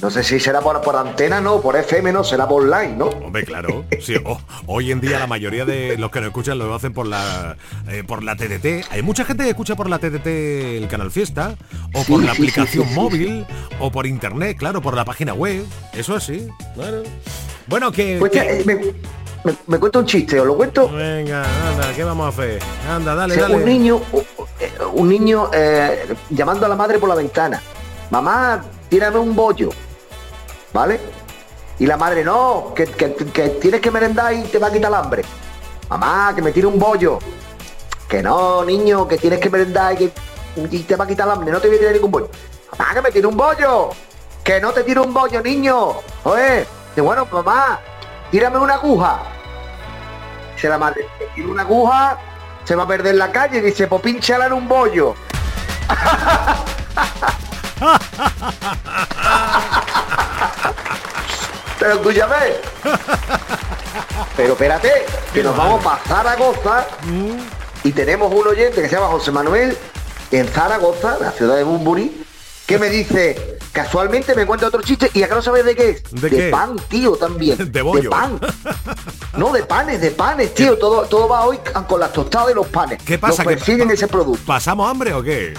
No 0.00 0.10
sé 0.10 0.22
si 0.22 0.38
será 0.38 0.60
por, 0.60 0.80
por 0.80 0.94
antena, 0.94 1.40
no, 1.40 1.60
por 1.60 1.74
FM, 1.76 2.12
no, 2.12 2.22
será 2.22 2.46
por 2.46 2.62
online, 2.62 2.94
¿no? 2.96 3.06
Hombre, 3.06 3.44
claro. 3.44 3.84
Sí, 4.00 4.14
o- 4.24 4.40
hoy 4.66 4.92
en 4.92 5.00
día 5.00 5.18
la 5.18 5.26
mayoría 5.26 5.64
de 5.64 5.96
los 5.98 6.12
que 6.12 6.20
nos 6.20 6.28
escuchan 6.28 6.56
lo 6.56 6.72
hacen 6.72 6.92
por 6.92 7.06
la 7.08 7.56
eh, 7.88 8.04
por 8.06 8.22
la 8.22 8.36
TDT. 8.36 8.84
Hay 8.92 9.02
mucha 9.02 9.24
gente 9.24 9.42
que 9.42 9.50
escucha 9.50 9.74
por 9.74 9.90
la 9.90 9.98
TDT 9.98 10.26
el 10.78 10.86
canal 10.88 11.10
Fiesta, 11.10 11.56
o 11.94 12.04
Sí, 12.04 12.12
por 12.12 12.22
la 12.22 12.32
sí, 12.32 12.42
aplicación 12.42 12.94
móvil, 12.94 13.44
o 13.80 13.90
por 13.90 14.06
internet, 14.06 14.56
claro, 14.56 14.80
por 14.80 14.94
la 14.94 15.04
página 15.04 15.34
web. 15.34 15.64
Eso 15.92 16.16
es 16.16 16.22
sí. 16.22 16.46
Claro. 16.74 17.02
Bueno, 17.66 17.90
que. 17.90 18.18
Pues 18.20 18.32
eh, 18.36 18.62
me, 18.64 18.76
me, 18.76 19.56
me 19.66 19.78
cuenta 19.80 19.98
un 19.98 20.06
chiste, 20.06 20.38
¿os 20.38 20.46
lo 20.46 20.56
cuento? 20.56 20.88
Venga, 20.92 21.42
anda, 21.70 21.92
¿qué 21.96 22.04
vamos 22.04 22.26
a 22.26 22.28
hacer? 22.28 22.60
Anda, 22.88 23.16
dale, 23.16 23.34
Sí, 23.34 23.40
dale. 23.40 23.54
un 23.56 23.64
niño, 23.64 24.00
eh, 24.60 24.70
un 24.92 25.08
niño 25.08 25.50
eh, 25.52 26.06
llamando 26.30 26.66
a 26.66 26.68
la 26.68 26.76
madre 26.76 27.00
por 27.00 27.08
la 27.08 27.16
ventana. 27.16 27.60
Mamá, 28.12 28.64
tírame 28.88 29.18
un 29.18 29.34
bollo. 29.34 29.70
¿Vale? 30.72 31.00
Y 31.78 31.86
la 31.86 31.96
madre, 31.96 32.24
no, 32.24 32.72
que, 32.74 32.86
que- 32.86 33.14
que 33.14 33.48
tienes 33.50 33.80
que 33.80 33.90
merendar 33.90 34.32
y 34.34 34.42
te 34.42 34.58
va 34.58 34.66
a 34.68 34.72
quitar 34.72 34.90
el 34.90 34.94
hambre. 34.96 35.22
Mamá, 35.88 36.32
que 36.34 36.42
me 36.42 36.52
tire 36.52 36.66
un 36.66 36.78
bollo. 36.78 37.18
Que 38.08 38.22
no, 38.22 38.64
niño, 38.64 39.06
que 39.06 39.16
tienes 39.18 39.38
que 39.38 39.48
merendar 39.50 39.92
y, 39.94 39.96
que, 40.08 40.12
y 40.70 40.78
te 40.80 40.96
va 40.96 41.04
a 41.04 41.06
quitar 41.06 41.26
el 41.28 41.32
hambre. 41.34 41.52
No 41.52 41.60
te 41.60 41.68
voy 41.68 41.76
a 41.76 41.80
tirar 41.80 41.94
ningún 41.94 42.10
bollo. 42.10 42.28
Mamá, 42.76 42.94
que 42.94 43.02
me 43.02 43.10
tire 43.12 43.26
un 43.26 43.36
bollo. 43.36 43.90
Que 44.42 44.60
no 44.60 44.72
te 44.72 44.82
tire 44.82 45.00
un 45.00 45.12
bollo, 45.14 45.40
niño. 45.42 45.94
Oye, 46.24 46.66
dice, 46.90 47.00
bueno, 47.00 47.26
mamá, 47.30 47.78
tírame 48.30 48.58
una 48.58 48.74
aguja. 48.74 49.20
Dice 50.54 50.68
la 50.68 50.78
madre, 50.78 51.06
"Te 51.18 51.26
tiro 51.34 51.50
una 51.52 51.62
aguja, 51.62 52.18
se 52.64 52.74
va 52.74 52.82
a 52.82 52.88
perder 52.88 53.14
la 53.14 53.30
calle. 53.30 53.60
Dice, 53.62 53.86
pues 53.86 54.02
pínchala 54.02 54.46
en 54.46 54.54
un 54.54 54.66
bollo. 54.68 55.14
Pero 61.78 61.98
tú 62.00 62.10
ya 62.10 62.26
ves. 62.26 62.56
Pero 64.36 64.52
espérate, 64.52 64.90
que 65.32 65.42
nos 65.42 65.56
vamos 65.56 65.82
para 65.82 65.98
Zaragoza 66.04 66.86
y 67.84 67.92
tenemos 67.92 68.32
un 68.32 68.46
oyente 68.46 68.82
que 68.82 68.88
se 68.88 68.96
llama 68.96 69.08
José 69.08 69.30
Manuel 69.30 69.76
en 70.30 70.48
Zaragoza, 70.48 71.18
la 71.20 71.32
ciudad 71.32 71.56
de 71.56 71.64
Bumburi, 71.64 72.24
que 72.66 72.78
me 72.78 72.90
dice, 72.90 73.58
casualmente 73.72 74.34
me 74.34 74.44
cuenta 74.44 74.66
otro 74.66 74.82
chiste 74.82 75.10
y 75.14 75.22
acá 75.22 75.36
no 75.36 75.42
sabes 75.42 75.64
de 75.64 75.74
qué 75.74 75.90
es. 75.90 76.02
¿De 76.10 76.28
qué? 76.28 76.50
pan, 76.50 76.76
tío, 76.88 77.16
también. 77.16 77.56
De 77.72 77.82
bollo. 77.82 78.10
pan. 78.10 78.38
No, 79.36 79.52
de 79.52 79.62
panes, 79.62 80.00
de 80.00 80.10
panes, 80.10 80.54
tío. 80.54 80.76
Todo, 80.76 81.02
todo 81.06 81.28
va 81.28 81.46
hoy 81.46 81.58
con 81.88 82.00
las 82.00 82.12
tostadas 82.12 82.50
y 82.50 82.54
los 82.54 82.66
panes. 82.66 83.02
¿Qué 83.02 83.18
pasa? 83.18 83.42
¿Que 83.42 83.50
persiguen 83.50 83.90
ese 83.90 84.08
producto. 84.08 84.42
¿Pasamos 84.44 84.90
hambre 84.90 85.14
o 85.14 85.22
qué? 85.22 85.54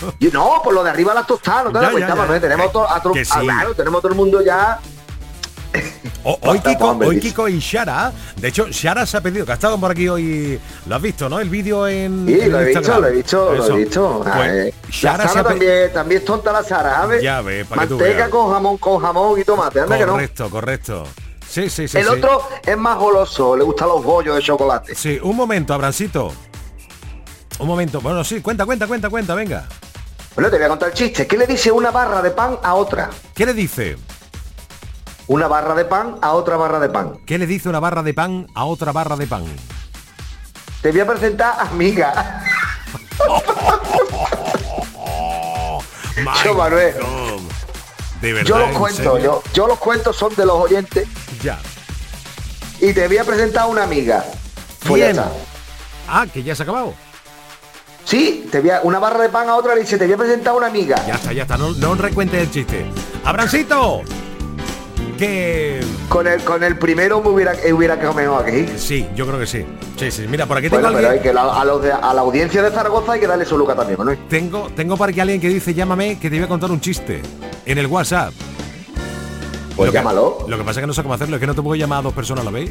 Y 0.20 0.26
no, 0.26 0.60
por 0.62 0.74
lo 0.74 0.82
de 0.84 0.90
arriba 0.90 1.14
las 1.14 1.26
tostadas, 1.26 1.64
no 1.66 1.72
te 1.72 1.78
das 1.80 1.90
cuenta. 1.92 2.14
Manuel, 2.14 2.40
tenemos 2.40 2.72
todo, 2.72 2.88
a 2.90 3.00
sí. 3.02 3.30
ah, 3.32 3.40
claro, 3.40 3.74
tenemos 3.74 4.00
todo 4.02 4.12
el 4.12 4.16
mundo 4.18 4.42
ya. 4.42 4.78
O- 6.24 6.38
hoy, 6.42 6.58
Kiko, 6.60 6.90
hoy. 7.04 7.20
Kiko 7.20 7.48
y 7.48 7.58
Shara, 7.58 8.12
de 8.36 8.48
hecho, 8.48 8.66
Shara 8.68 9.04
se 9.04 9.16
ha 9.16 9.20
pedido, 9.20 9.44
que 9.44 9.52
ha 9.52 9.54
estado 9.56 9.78
por 9.78 9.90
aquí 9.90 10.08
hoy, 10.08 10.58
lo 10.86 10.96
has 10.96 11.02
visto, 11.02 11.28
¿no? 11.28 11.38
El 11.38 11.50
vídeo 11.50 11.86
en, 11.86 12.26
Sí, 12.26 12.40
en 12.40 12.52
lo 12.52 12.60
he 12.60 12.64
visto, 12.74 13.00
lo 13.00 13.06
he 13.06 13.12
visto, 13.12 13.54
lo 13.54 13.64
Eso. 13.64 13.74
he 13.74 13.78
visto. 13.84 14.22
Ah, 14.26 14.32
Pues, 14.36 14.50
eh, 14.50 14.74
Shara 14.90 15.18
la 15.18 15.22
se 15.24 15.28
ha 15.28 15.32
Sara 15.32 15.42
pe- 15.44 15.48
también, 15.50 15.92
también 15.92 16.20
es 16.20 16.24
tonta 16.24 16.52
la 16.52 16.62
Sara, 16.62 16.94
¿sabes? 16.96 17.22
Ya 17.22 17.40
ves, 17.42 17.66
para 17.66 17.82
que 17.82 17.88
tú 17.88 17.94
Manteca 17.98 18.16
veas. 18.18 18.28
con 18.30 18.52
jamón, 18.52 18.76
con 18.78 19.00
jamón 19.02 19.40
y 19.40 19.44
tomate, 19.44 19.80
anda 19.80 19.98
que 19.98 20.06
no. 20.06 20.12
Correcto, 20.12 20.50
correcto. 20.50 21.04
Sí, 21.48 21.68
sí, 21.70 21.86
sí. 21.88 21.98
El 21.98 22.04
sí. 22.04 22.10
otro 22.10 22.42
es 22.64 22.76
más 22.76 22.96
goloso, 22.98 23.56
le 23.56 23.64
gustan 23.64 23.88
los 23.88 24.02
bollos 24.02 24.34
de 24.36 24.42
chocolate. 24.42 24.94
Sí, 24.94 25.18
un 25.22 25.36
momento, 25.36 25.74
Abrancito. 25.74 26.32
Un 27.58 27.66
momento. 27.68 28.00
Bueno, 28.00 28.22
sí, 28.24 28.40
cuenta, 28.40 28.66
cuenta, 28.66 28.86
cuenta, 28.86 29.08
cuenta, 29.08 29.34
venga. 29.34 29.66
Bueno, 30.36 30.50
te 30.50 30.56
voy 30.58 30.66
a 30.66 30.68
contar 30.68 30.90
el 30.90 30.94
chiste. 30.94 31.26
¿Qué 31.26 31.36
le 31.38 31.46
dice 31.46 31.72
una 31.72 31.90
barra 31.90 32.20
de 32.22 32.30
pan 32.30 32.58
a 32.62 32.74
otra? 32.74 33.08
¿Qué 33.34 33.46
le 33.46 33.54
dice? 33.54 33.96
Una 35.28 35.48
barra 35.48 35.74
de 35.74 35.84
pan 35.86 36.18
a 36.20 36.32
otra 36.32 36.56
barra 36.56 36.78
de 36.78 36.88
pan. 36.90 37.18
¿Qué 37.26 37.38
le 37.38 37.46
dice 37.46 37.68
una 37.70 37.80
barra 37.80 38.02
de 38.02 38.12
pan 38.14 38.46
a 38.54 38.64
otra 38.66 38.92
barra 38.92 39.16
de 39.16 39.26
pan? 39.26 39.44
Te 40.82 40.90
voy 40.92 41.00
a 41.00 41.06
presentar 41.06 41.56
amiga. 41.58 42.44
Yo, 46.44 46.54
Manuel. 46.54 46.94
God. 47.00 47.40
De 48.20 48.32
verdad. 48.32 48.48
Yo 48.48 48.58
los 48.58 48.68
¿en 48.68 48.74
cuento, 48.74 49.18
yo, 49.18 49.42
yo 49.52 49.66
los 49.66 49.78
cuentos 49.78 50.16
son 50.16 50.34
de 50.34 50.46
los 50.46 50.56
oyentes 50.56 51.06
Ya. 51.42 51.58
y 52.80 52.92
te 52.94 53.06
voy 53.06 53.18
a 53.18 53.24
presentar 53.24 53.64
a 53.64 53.66
una 53.66 53.82
amiga. 53.84 54.24
Pues 54.86 55.00
ya 55.00 55.06
¿Quién? 55.12 55.18
está. 55.18 55.30
Ah, 56.08 56.26
que 56.32 56.42
ya 56.42 56.54
se 56.54 56.62
ha 56.62 56.64
acabado. 56.64 56.94
Sí, 58.06 58.46
te 58.52 58.60
voy 58.60 58.70
a, 58.70 58.80
una 58.84 59.00
barra 59.00 59.22
de 59.24 59.28
pan 59.30 59.48
a 59.48 59.56
otra 59.56 59.74
le 59.74 59.80
dice, 59.80 59.98
te 59.98 60.04
voy 60.04 60.14
a 60.14 60.16
presentar 60.16 60.54
a 60.54 60.56
una 60.56 60.66
amiga. 60.68 60.94
Ya 61.08 61.14
está, 61.16 61.32
ya 61.32 61.42
está. 61.42 61.56
No, 61.58 61.72
no 61.72 61.94
recuentes 61.96 62.40
el 62.40 62.50
chiste. 62.52 62.86
Abrancito. 63.24 64.02
Que 65.18 65.80
Con 66.08 66.26
el, 66.28 66.42
con 66.44 66.62
el 66.62 66.78
primero 66.78 67.20
me 67.20 67.30
hubiera, 67.30 67.54
eh, 67.54 67.72
hubiera 67.72 67.96
quedado 67.98 68.14
mejor 68.14 68.46
aquí. 68.46 68.66
sí, 68.76 69.08
yo 69.16 69.26
creo 69.26 69.38
que 69.40 69.46
sí. 69.46 69.64
Sí, 69.96 70.10
sí. 70.10 70.26
Mira, 70.28 70.46
por 70.46 70.58
aquí 70.58 70.68
tengo 70.68 70.82
Bueno, 70.82 70.94
pero 70.96 71.08
hay 71.08 71.16
alguien. 71.16 71.22
que 71.22 71.34
la- 71.34 71.60
a, 71.60 71.64
los 71.64 71.82
de- 71.82 71.90
a 71.92 72.12
la 72.14 72.20
audiencia 72.20 72.62
de 72.62 72.70
Zaragoza 72.70 73.12
hay 73.12 73.20
que 73.20 73.26
darle 73.26 73.44
su 73.46 73.56
luca 73.58 73.74
también, 73.74 73.98
¿no? 74.04 74.14
Tengo, 74.28 74.68
tengo 74.76 74.96
por 74.96 75.08
aquí 75.08 75.18
alguien 75.18 75.40
que 75.40 75.48
dice 75.48 75.72
llámame 75.74 76.18
que 76.18 76.28
te 76.30 76.36
voy 76.36 76.44
a 76.44 76.48
contar 76.48 76.70
un 76.70 76.80
chiste. 76.80 77.22
En 77.64 77.78
el 77.78 77.86
WhatsApp. 77.86 78.32
Pues 79.74 79.86
Lo 79.88 79.92
que- 79.92 79.98
llámalo. 79.98 80.44
Lo 80.46 80.58
que 80.58 80.64
pasa 80.64 80.80
es 80.80 80.82
que 80.82 80.86
no 80.86 80.92
sé 80.94 81.02
cómo 81.02 81.14
hacerlo, 81.14 81.36
es 81.36 81.40
que 81.40 81.46
no 81.46 81.54
te 81.54 81.62
puedo 81.62 81.74
llamar 81.76 82.00
a 82.00 82.02
dos 82.02 82.12
personas 82.12 82.42
a 82.42 82.44
la 82.44 82.50
vez. 82.52 82.70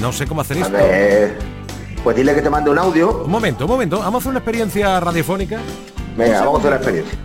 No 0.00 0.10
sé 0.12 0.26
cómo 0.26 0.40
hacer 0.40 0.56
A 0.56 0.60
esto. 0.62 0.72
ver, 0.72 1.38
pues 2.04 2.14
dile 2.16 2.34
que 2.34 2.42
te 2.42 2.50
mande 2.50 2.70
un 2.70 2.78
audio. 2.78 3.22
Un 3.24 3.30
momento, 3.30 3.64
un 3.64 3.70
momento. 3.70 3.98
Vamos 3.98 4.14
a 4.14 4.18
hacer 4.18 4.30
una 4.30 4.38
experiencia 4.38 5.00
radiofónica. 5.00 5.58
Venga, 6.16 6.40
vamos 6.44 6.64
a 6.64 6.68
hacer 6.68 6.84
segundito. 6.84 7.08
experiencia. 7.08 7.18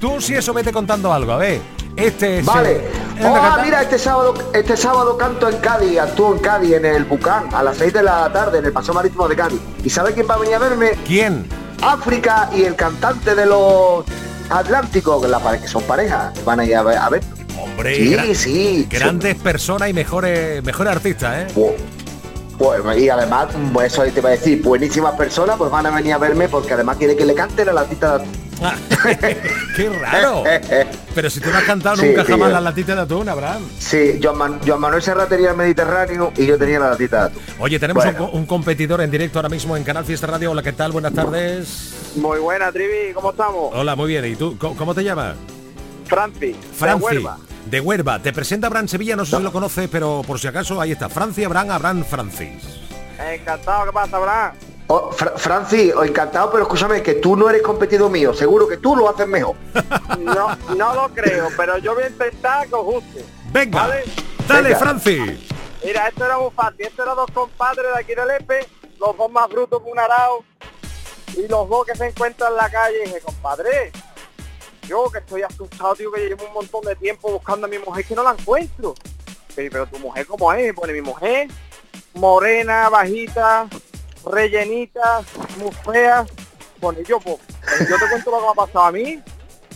Tú 0.00 0.20
si 0.20 0.34
eso 0.34 0.52
vete 0.52 0.72
contando 0.72 1.10
algo, 1.12 1.32
a 1.32 1.36
ver. 1.38 1.60
Este 1.96 2.40
es. 2.40 2.44
Vale. 2.44 2.72
eh, 2.72 2.90
Oh, 3.24 3.56
mira, 3.64 3.80
este 3.80 3.98
sábado, 3.98 4.34
este 4.52 4.76
sábado 4.76 5.16
canto 5.16 5.48
en 5.48 5.56
Cádiz, 5.56 5.98
actúo 5.98 6.34
en 6.34 6.38
Cádiz, 6.40 6.74
en 6.74 6.84
el 6.84 7.04
Bucán, 7.04 7.48
a 7.54 7.62
las 7.62 7.78
6 7.78 7.94
de 7.94 8.02
la 8.02 8.30
tarde, 8.30 8.58
en 8.58 8.66
el 8.66 8.72
Paseo 8.72 8.92
Marítimo 8.92 9.26
de 9.26 9.34
Cádiz. 9.36 9.58
¿Y 9.82 9.88
sabe 9.88 10.12
quién 10.12 10.26
va 10.28 10.34
a 10.34 10.38
venir 10.38 10.56
a 10.56 10.58
verme? 10.58 10.90
¿Quién? 11.06 11.46
África 11.80 12.50
y 12.54 12.64
el 12.64 12.74
cantante 12.76 13.34
de 13.34 13.46
los 13.46 14.04
Atlánticos, 14.50 15.22
que, 15.22 15.28
la 15.28 15.38
pare- 15.38 15.60
que 15.60 15.68
son 15.68 15.82
parejas, 15.84 16.32
van 16.44 16.60
a 16.60 16.64
ir 16.66 16.76
a 16.76 16.82
ver. 16.82 16.98
A 16.98 17.08
ver. 17.08 17.22
Hombre, 17.58 17.96
Sí, 17.96 18.10
gra- 18.14 18.34
sí. 18.34 18.86
Grandes 18.90 19.34
personas 19.36 19.88
y 19.88 19.94
mejores, 19.94 20.62
mejores 20.62 20.92
artistas, 20.92 21.36
¿eh? 21.38 21.46
Pues, 22.58 22.80
y 22.98 23.08
además, 23.08 23.48
pues 23.72 23.92
eso 23.92 24.02
te 24.04 24.18
iba 24.20 24.28
a 24.28 24.32
decir, 24.32 24.62
buenísimas 24.62 25.14
personas, 25.14 25.56
pues 25.56 25.70
van 25.70 25.86
a 25.86 25.90
venir 25.90 26.12
a 26.14 26.18
verme 26.18 26.48
porque 26.48 26.72
además 26.74 26.96
quiere 26.96 27.16
que 27.16 27.24
le 27.24 27.34
cante 27.34 27.64
la 27.64 27.72
latita 27.72 28.18
de 28.18 28.24
Qué 29.76 29.88
raro. 29.90 30.44
Pero 31.14 31.28
si 31.28 31.40
tú 31.40 31.50
no 31.50 31.58
has 31.58 31.64
cantado 31.64 31.96
Sí, 31.96 32.06
nunca 32.06 32.24
sí, 32.24 32.32
jamás 32.32 32.50
las 32.52 32.62
latitas 32.62 32.96
de 32.96 33.02
atún, 33.02 33.28
Abraham. 33.28 33.62
Sí, 33.78 34.18
Joan, 34.22 34.38
Man- 34.38 34.60
Joan 34.66 34.80
Manuel 34.80 35.02
Serra 35.02 35.26
tenía 35.26 35.50
el 35.50 35.56
Mediterráneo 35.56 36.32
y 36.36 36.46
yo 36.46 36.56
tenía 36.56 36.78
la 36.80 36.90
latita 36.90 37.20
de 37.20 37.26
atún. 37.26 37.42
Oye, 37.58 37.78
tenemos 37.78 38.02
Bueno. 38.02 38.30
un, 38.32 38.40
un 38.40 38.46
competidor 38.46 39.02
en 39.02 39.10
directo 39.10 39.38
ahora 39.38 39.50
mismo 39.50 39.76
en 39.76 39.84
Canal 39.84 40.04
Fiesta 40.06 40.26
Radio. 40.26 40.52
Hola, 40.52 40.62
¿qué 40.62 40.72
tal? 40.72 40.92
Buenas 40.92 41.12
tardes. 41.12 41.92
Muy 42.16 42.38
buena, 42.38 42.72
Trivi, 42.72 43.12
¿cómo 43.12 43.30
estamos? 43.32 43.72
Hola, 43.74 43.94
muy 43.94 44.08
bien. 44.08 44.24
¿Y 44.24 44.36
tú? 44.36 44.56
¿Cómo, 44.58 44.74
cómo 44.74 44.94
te 44.94 45.04
llamas? 45.04 45.34
Franci, 46.06 46.56
Franci. 46.74 47.26
De 47.66 47.80
Huelva. 47.80 48.18
Te 48.20 48.32
presenta 48.32 48.66
Abraham 48.68 48.88
Sevilla, 48.88 49.16
no 49.16 49.24
sé 49.24 49.36
si 49.36 49.42
lo 49.42 49.52
conoces, 49.52 49.88
pero 49.90 50.22
por 50.26 50.38
si 50.38 50.46
acaso 50.46 50.80
ahí 50.80 50.92
está. 50.92 51.08
Francia, 51.08 51.46
Abraham, 51.46 51.70
Abraham, 51.70 52.04
Francis. 52.04 52.62
Encantado, 53.18 53.86
¿qué 53.86 53.92
pasa, 53.92 54.16
Abraham? 54.16 54.52
Oh, 54.88 55.10
Fra- 55.10 55.32
Francis, 55.36 55.92
oh, 55.96 56.04
encantado, 56.04 56.50
pero 56.52 56.62
escúchame, 56.62 57.02
que 57.02 57.14
tú 57.14 57.34
no 57.36 57.50
eres 57.50 57.62
competido 57.62 58.08
mío, 58.08 58.32
seguro 58.32 58.68
que 58.68 58.76
tú 58.76 58.94
lo 58.94 59.08
haces 59.10 59.26
mejor. 59.26 59.56
No, 60.20 60.56
no 60.76 60.94
lo 60.94 61.08
creo, 61.10 61.48
pero 61.56 61.78
yo 61.78 61.94
voy 61.94 62.04
a 62.04 62.08
intentar 62.08 62.66
que 62.68 62.74
os 62.74 62.84
guste. 62.84 63.24
Venga, 63.52 63.86
¿Vale? 63.86 64.04
dale, 64.48 64.62
Venga. 64.68 64.78
Francis. 64.78 65.40
Mira, 65.84 66.08
esto 66.08 66.24
era 66.24 66.38
muy 66.38 66.50
fácil. 66.50 66.80
Estos 66.86 67.04
eran 67.04 67.16
dos 67.16 67.30
compadres 67.32 67.86
de 67.94 68.00
aquí 68.00 68.14
de 68.14 68.26
Lepe, 68.26 68.66
los 68.98 69.16
dos 69.16 69.30
más 69.30 69.48
brutos 69.48 69.82
que 69.82 69.90
un 69.90 69.98
arao, 69.98 70.44
y 71.36 71.46
los 71.48 71.68
dos 71.68 71.84
que 71.86 71.94
se 71.96 72.06
encuentran 72.08 72.50
en 72.52 72.56
la 72.56 72.70
calle. 72.70 72.96
Y 73.04 73.06
dije, 73.08 73.20
compadre, 73.20 73.92
yo 74.86 75.10
que 75.10 75.18
estoy 75.18 75.42
asustado, 75.42 75.94
tío, 75.94 76.12
que 76.12 76.28
llevo 76.28 76.46
un 76.46 76.54
montón 76.54 76.82
de 76.82 76.96
tiempo 76.96 77.30
buscando 77.30 77.66
a 77.66 77.70
mi 77.70 77.78
mujer 77.78 78.04
que 78.04 78.14
no 78.14 78.22
la 78.22 78.34
encuentro. 78.38 78.94
Pero, 79.54 79.70
pero 79.70 79.86
tu 79.86 79.98
mujer, 79.98 80.26
¿cómo 80.26 80.52
es? 80.52 80.72
Pone 80.74 80.92
mi 80.92 81.02
mujer, 81.02 81.48
morena, 82.14 82.88
bajita, 82.88 83.68
rellenita, 84.24 85.22
muy 85.58 85.72
fea. 85.72 86.24
Pone 86.80 87.02
yo, 87.04 87.18
pues, 87.20 87.38
yo 87.88 87.98
te 87.98 88.08
cuento 88.10 88.30
lo 88.30 88.38
que 88.38 88.42
me 88.44 88.50
ha 88.50 88.54
pasado 88.54 88.84
a 88.84 88.92
mí. 88.92 89.22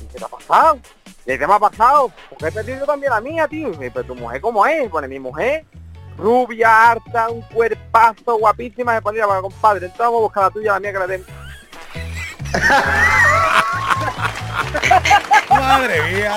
¿Y 0.03 0.07
¿Qué 0.13 0.19
te 0.19 0.25
ha 0.25 0.29
pasado? 0.29 0.79
¿Y 1.27 1.39
qué 1.39 1.47
me 1.47 1.55
ha 1.55 1.59
pasado? 1.59 2.13
Porque 2.29 2.47
he 2.49 2.53
perdido 2.53 2.87
también 2.87 3.13
la 3.13 3.21
mía, 3.21 3.49
tío. 3.49 3.71
Pero 3.79 4.05
tu 4.05 4.15
mujer, 4.15 4.41
¿cómo 4.41 4.67
es? 4.67 4.89
Pone 4.89 5.09
mi 5.09 5.19
mujer, 5.19 5.65
rubia, 6.17 6.91
harta, 6.91 7.31
un 7.31 7.43
cuerpazo, 7.43 8.39
guapísima. 8.39 8.97
Se 8.97 9.03
ponía, 9.03 9.27
compadre, 9.27 9.87
entonces 9.87 9.99
vamos 9.99 10.19
a 10.19 10.23
buscar 10.23 10.43
la 10.45 10.51
tuya, 10.51 10.73
la 10.73 10.81
mía 10.81 10.93
que 10.93 10.99
la 10.99 11.07
den. 11.07 11.25
Madre 15.51 16.03
mía. 16.13 16.35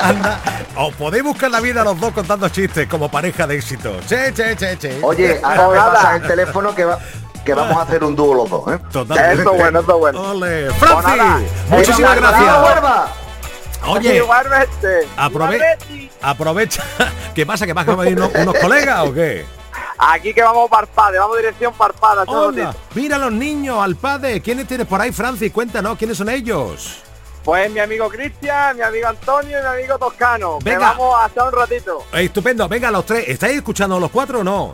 Anda. 0.00 0.40
Os 0.76 0.94
podéis 0.94 1.22
buscar 1.22 1.50
la 1.50 1.60
vida 1.60 1.84
los 1.84 1.98
dos 2.00 2.12
contando 2.12 2.48
chistes 2.48 2.88
como 2.88 3.10
pareja 3.10 3.46
de 3.46 3.56
éxito. 3.56 4.00
Che, 4.08 4.32
che, 4.34 4.56
che, 4.56 4.76
che. 4.78 4.98
Oye, 5.02 5.40
ahora 5.44 5.68
me 5.68 5.76
pasas 5.92 6.14
el 6.16 6.22
teléfono 6.26 6.74
que, 6.74 6.84
va, 6.84 6.98
que 7.44 7.54
vamos 7.54 7.76
a 7.76 7.82
hacer 7.82 8.02
un 8.02 8.16
dúo 8.16 8.34
los 8.34 8.50
dos, 8.50 8.72
¿eh? 8.74 8.78
Totalmente. 8.90 9.42
Eso 9.42 9.52
es 9.52 9.58
bueno, 9.58 9.80
eso 9.80 9.92
es 9.94 9.98
bueno. 9.98 10.20
Ole. 10.30 10.66
Pues 10.78 10.90
Francis, 10.90 11.50
muchísimas 11.68 12.16
gracias. 12.16 12.54
Oye, 13.86 14.16
Igualmente. 14.16 15.06
aprove- 15.16 15.56
Igualmente. 15.56 16.10
aprovecha. 16.22 16.82
¿Qué 17.34 17.44
pasa? 17.46 17.66
¿Que 17.66 17.72
vas 17.72 17.86
a 17.88 17.94
venir 17.96 18.16
unos, 18.18 18.30
unos 18.34 18.54
colegas 18.56 19.06
o 19.08 19.12
qué? 19.14 19.44
Aquí 19.98 20.32
que 20.34 20.42
vamos 20.42 20.68
parpade, 20.70 21.18
vamos 21.18 21.36
dirección 21.36 21.72
parpada. 21.74 22.24
todo 22.24 22.48
Onda, 22.48 22.66
ratito. 22.66 22.82
mira 22.94 23.16
a 23.16 23.18
los 23.18 23.32
niños, 23.32 23.78
al 23.82 23.94
padre. 23.96 24.40
¿Quiénes 24.40 24.66
tienes 24.66 24.86
por 24.86 25.00
ahí, 25.00 25.12
Francis? 25.12 25.52
Cuéntanos, 25.52 25.96
¿quiénes 25.98 26.16
son 26.16 26.28
ellos? 26.28 27.02
Pues 27.44 27.70
mi 27.72 27.80
amigo 27.80 28.08
Cristian, 28.08 28.76
mi 28.76 28.82
amigo 28.82 29.08
Antonio 29.08 29.58
y 29.58 29.62
mi 29.62 29.68
amigo 29.68 29.98
Toscano. 29.98 30.58
Que 30.58 30.70
Venga. 30.70 30.90
vamos 30.90 31.16
hasta 31.20 31.44
un 31.44 31.52
ratito. 31.52 32.04
Estupendo, 32.12 32.68
venga 32.68 32.90
los 32.90 33.04
tres. 33.04 33.28
¿Estáis 33.28 33.56
escuchando 33.56 33.98
los 33.98 34.10
cuatro 34.10 34.40
o 34.40 34.44
no? 34.44 34.72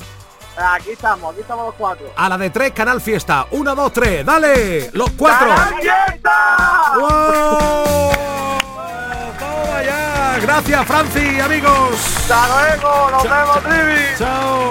Aquí 0.56 0.90
estamos, 0.90 1.32
aquí 1.32 1.40
estamos 1.40 1.66
los 1.66 1.74
cuatro. 1.76 2.12
A 2.16 2.28
la 2.28 2.36
de 2.36 2.50
tres, 2.50 2.72
Canal 2.72 3.00
Fiesta. 3.00 3.46
Uno, 3.52 3.74
dos, 3.74 3.92
tres. 3.92 4.26
¡Dale! 4.26 4.90
¡Los 4.92 5.10
cuatro! 5.12 5.48
¡Canal 5.48 5.74
Fiesta! 5.80 6.92
¡Wow! 6.98 8.12
Gracias, 10.42 10.86
Franci, 10.86 11.40
amigos. 11.40 11.90
¡Hasta 12.30 12.46
luego! 12.48 13.10
¡Nos 13.10 13.22
vemos, 13.22 13.62
Trivi! 13.62 14.04
¡Chao! 14.18 14.70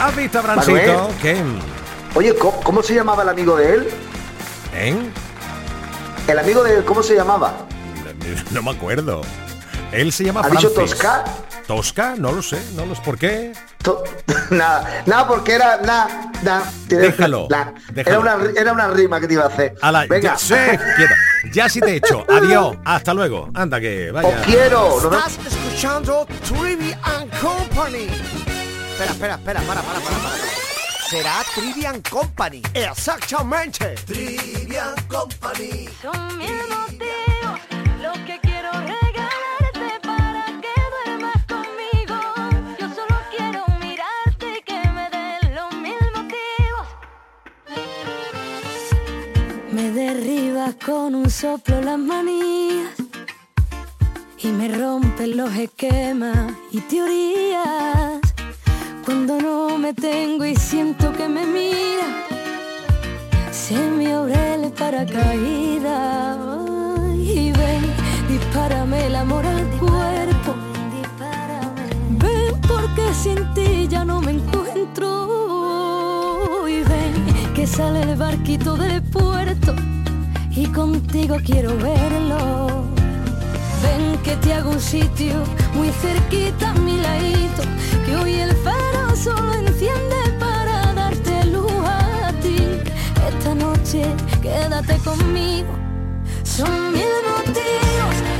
¿Has 0.00 0.16
visto 0.16 0.38
a 0.38 0.42
Francito? 0.42 1.10
¿Qué? 1.20 1.42
Oye, 2.14 2.34
¿cómo, 2.36 2.60
cómo 2.62 2.82
se 2.82 2.94
llamaba 2.94 3.22
el 3.22 3.28
amigo 3.30 3.56
de 3.56 3.74
él? 3.74 3.90
¿Eh? 4.74 4.96
El 6.28 6.38
amigo 6.38 6.62
de 6.62 6.76
él, 6.78 6.84
¿cómo 6.84 7.02
se 7.02 7.14
llamaba? 7.14 7.52
No 8.50 8.62
me 8.62 8.70
acuerdo. 8.70 9.22
Él 9.92 10.12
se 10.12 10.24
llama 10.24 10.40
¿Ha 10.44 10.48
dicho 10.48 10.70
Francis. 10.70 10.96
Tosca? 10.98 11.24
¿Tosca? 11.66 12.14
No 12.16 12.32
lo 12.32 12.42
sé, 12.42 12.62
no 12.74 12.86
lo 12.86 12.94
sé. 12.94 13.02
¿Por 13.02 13.18
qué? 13.18 13.52
To- 13.82 14.02
nada, 14.50 15.02
nada, 15.06 15.26
porque 15.28 15.52
era 15.54 15.78
nada, 15.78 16.30
nada. 16.42 16.72
Déjalo, 16.88 17.46
Era 17.50 17.74
déjalo. 17.92 18.20
una, 18.20 18.36
era 18.56 18.72
una 18.72 18.88
rima 18.88 19.20
que 19.20 19.26
te 19.28 19.34
iba 19.34 19.44
a 19.44 19.48
hacer. 19.48 19.74
Ala, 19.82 20.06
Venga. 20.08 20.32
Ya, 20.34 20.38
sí. 20.38 20.54
Ya 21.52 21.68
sí 21.68 21.80
te 21.80 21.90
he 21.92 21.96
hecho. 21.96 22.24
Adiós. 22.28 22.76
Hasta 22.84 23.12
luego. 23.12 23.50
Anda 23.54 23.80
que 23.80 24.10
vaya. 24.12 24.28
Os 24.28 24.46
quiero. 24.46 24.96
Vemos. 25.00 25.04
Estás 25.26 25.38
escuchando 25.46 26.26
Trivi 26.48 26.94
and 27.02 27.30
Company. 27.40 28.06
Espera, 28.92 29.10
espera, 29.10 29.34
espera, 29.34 29.60
para, 29.60 29.82
para, 29.82 30.00
para, 30.00 30.16
para. 30.18 30.71
Será 31.12 31.44
Trivian 31.54 32.00
Company. 32.00 32.62
Exactamente. 32.72 33.96
Trivian 34.06 34.94
Company. 35.08 35.86
Son 36.00 36.38
mil 36.38 36.56
motivos 36.70 37.60
los 38.00 38.16
que 38.20 38.40
quiero 38.40 38.70
regalarte 38.72 40.00
para 40.02 40.46
que 40.62 40.72
duermas 40.94 41.44
conmigo. 41.44 42.18
Yo 42.80 42.88
solo 42.94 43.20
quiero 43.30 43.62
mirarte 43.78 44.58
y 44.58 44.62
que 44.62 44.88
me 44.88 45.10
den 45.10 45.54
los 45.54 45.74
mil 45.74 46.02
motivos. 46.16 46.86
Me 49.70 49.90
derribas 49.90 50.76
con 50.76 51.14
un 51.14 51.28
soplo 51.28 51.82
las 51.82 51.98
manías 51.98 52.94
y 54.38 54.48
me 54.48 54.68
rompes 54.68 55.28
los 55.28 55.54
esquemas 55.56 56.54
y 56.70 56.80
teorías. 56.80 58.11
Cuando 59.04 59.40
no 59.40 59.78
me 59.78 59.92
tengo 59.94 60.44
y 60.44 60.54
siento 60.56 61.12
que 61.12 61.28
me 61.28 61.44
mira 61.46 61.92
se 63.50 63.74
me 63.90 64.12
abre 64.12 64.54
el 64.54 64.72
paracaídas 64.72 66.36
y 67.18 67.52
ven, 67.52 67.82
dispárame 68.28 69.06
el 69.06 69.16
amor 69.16 69.46
al 69.46 69.66
cuerpo. 69.78 70.54
Ven 72.10 72.60
porque 72.68 73.14
sin 73.14 73.54
ti 73.54 73.86
ya 73.88 74.04
no 74.04 74.20
me 74.20 74.32
encuentro 74.32 75.08
y 76.68 76.82
ven 76.82 77.14
que 77.54 77.66
sale 77.66 78.02
el 78.02 78.16
barquito 78.16 78.76
del 78.76 79.02
puerto 79.02 79.74
y 80.50 80.66
contigo 80.66 81.36
quiero 81.44 81.76
verlo. 81.78 82.84
Ven 83.82 84.18
que 84.22 84.36
te 84.36 84.54
hago 84.54 84.70
un 84.70 84.80
sitio 84.80 85.44
muy 85.74 85.90
cerquita 85.90 86.70
a 86.70 86.74
mi 86.74 86.98
ladito, 86.98 87.62
hoy 88.14 88.34
el 88.34 88.54
faro 88.56 89.16
solo 89.16 89.54
enciende 89.54 90.16
para 90.38 90.92
darte 90.92 91.44
luz 91.46 91.72
a 91.84 92.32
ti. 92.40 92.58
Esta 93.28 93.54
noche 93.54 94.02
quédate 94.40 94.96
conmigo, 94.98 95.74
son 96.42 96.92
mil 96.92 97.14
motivos 97.30 98.31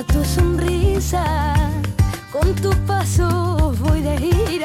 a 0.00 0.04
tu 0.04 0.24
sonrisa. 0.24 1.24
Con 2.32 2.54
tus 2.54 2.76
pasos 2.86 3.78
voy 3.80 4.00
de 4.02 4.16
gira. 4.18 4.59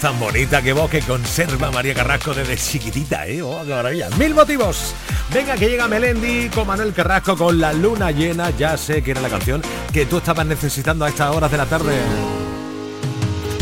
Tan 0.00 0.18
bonita, 0.20 0.62
qué 0.62 0.72
voz 0.72 0.90
que 0.90 1.00
conserva 1.00 1.70
María 1.70 1.94
Carrasco 1.94 2.32
desde 2.32 2.56
chiquitita, 2.56 3.26
¿eh? 3.26 3.42
¡Oh, 3.42 3.62
qué 3.64 3.70
maravilla! 3.70 4.08
¡Mil 4.18 4.34
motivos! 4.34 4.94
Venga, 5.32 5.56
que 5.56 5.68
llega 5.68 5.88
Melendi 5.88 6.48
con 6.50 6.66
Manuel 6.66 6.92
Carrasco 6.92 7.36
con 7.36 7.58
la 7.58 7.72
luna 7.72 8.10
llena. 8.10 8.50
Ya 8.50 8.76
sé 8.76 9.02
que 9.02 9.10
era 9.10 9.20
la 9.20 9.28
canción 9.28 9.60
que 9.92 10.06
tú 10.06 10.18
estabas 10.18 10.46
necesitando 10.46 11.04
a 11.04 11.08
estas 11.08 11.34
horas 11.34 11.50
de 11.50 11.56
la 11.56 11.66
tarde. 11.66 11.94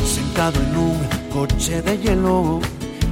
Sentado 0.05 0.61
en 0.61 0.76
un 0.76 1.09
coche 1.30 1.80
de 1.82 1.99
hielo 1.99 2.61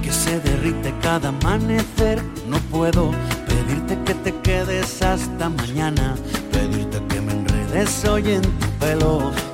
que 0.03 0.12
se 0.12 0.39
derrite 0.41 0.95
cada 1.03 1.31
amanecer, 1.31 2.22
no 2.47 2.59
puedo 2.70 3.11
pedirte 3.49 3.99
que 4.05 4.14
te 4.14 4.35
quedes 4.43 5.03
hasta 5.03 5.49
mañana, 5.49 6.14
pedirte 6.53 7.03
que 7.09 7.20
me 7.20 7.33
enredes 7.33 8.05
hoy 8.05 8.35
en 8.35 8.43
tu 8.43 8.68
pelo. 8.79 9.53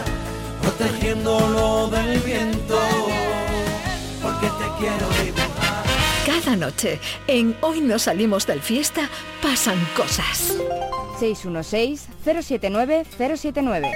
protegiéndolo 0.81 1.87
del 1.89 2.19
viento. 2.21 2.79
Porque 4.21 4.47
te 4.47 4.65
quiero 4.79 5.07
dibujar. 5.23 5.83
Cada 6.25 6.55
noche, 6.55 6.99
en 7.27 7.55
Hoy 7.61 7.81
no 7.81 7.99
salimos 7.99 8.47
del 8.47 8.61
fiesta, 8.61 9.07
pasan 9.43 9.77
cosas. 9.95 10.53
616-079-079. 11.19 13.91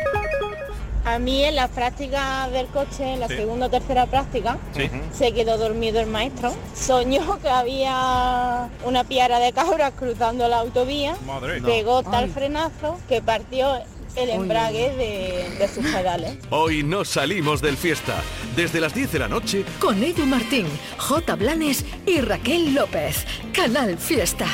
A 1.06 1.20
mí 1.20 1.44
en 1.44 1.56
la 1.56 1.68
práctica 1.68 2.50
del 2.50 2.66
coche, 2.68 3.14
en 3.14 3.20
la 3.20 3.28
Sí. 3.28 3.36
segunda 3.36 3.68
o 3.68 3.70
tercera 3.70 4.08
práctica, 4.08 4.58
Sí. 4.76 4.90
se 5.14 5.34
quedó 5.34 5.58
dormido 5.60 6.00
el 6.00 6.08
maestro. 6.08 6.52
Soñó 6.76 7.38
que 7.42 7.50
había 7.50 8.70
una 8.84 9.04
piara 9.04 9.38
de 9.40 9.54
cabras 9.54 9.94
cruzando 9.98 10.48
la 10.48 10.60
autovía, 10.62 11.16
Madre. 11.28 11.62
pegó 11.62 12.02
No. 12.02 12.10
tal 12.10 12.24
Ay. 12.26 12.32
frenazo 12.32 12.98
que 13.08 13.22
partió 13.22 13.80
el 14.18 14.30
embrague 14.30 14.92
de, 14.96 15.58
de 15.58 15.68
sus 15.68 15.86
pedales. 15.86 16.38
Hoy 16.50 16.84
no 16.84 17.04
salimos 17.06 17.62
del 17.62 17.78
fiesta. 17.78 18.22
Desde 18.56 18.80
las 18.80 18.94
10 18.94 19.12
de 19.12 19.20
la 19.20 19.28
noche, 19.28 19.66
Con 19.80 20.04
Edu 20.04 20.26
Martín, 20.26 20.68
J. 20.98 21.36
Blanes 21.36 21.84
y 22.06 22.22
Raquel 22.22 22.74
López. 22.74 23.26
Canal 23.54 23.98
Fiesta. 23.98 24.46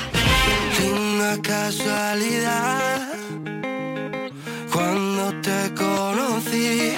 Una 0.92 1.42
casualidad 1.42 3.08
cuando 4.72 5.42
te 5.42 5.74
conocí. 5.76 6.94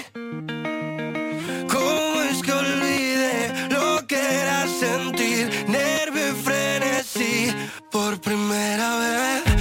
¿Cómo 1.69 2.21
es 2.31 2.41
que 2.41 2.51
olvidé 2.51 3.69
lo 3.69 4.05
que 4.07 4.15
era 4.15 4.67
sentir 4.67 5.49
nervio 5.67 6.29
y 6.29 6.43
frenesí 6.43 7.53
por 7.91 8.19
primera 8.21 8.99
vez 8.99 9.52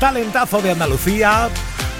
talentazo 0.00 0.62
de 0.62 0.70
Andalucía. 0.70 1.50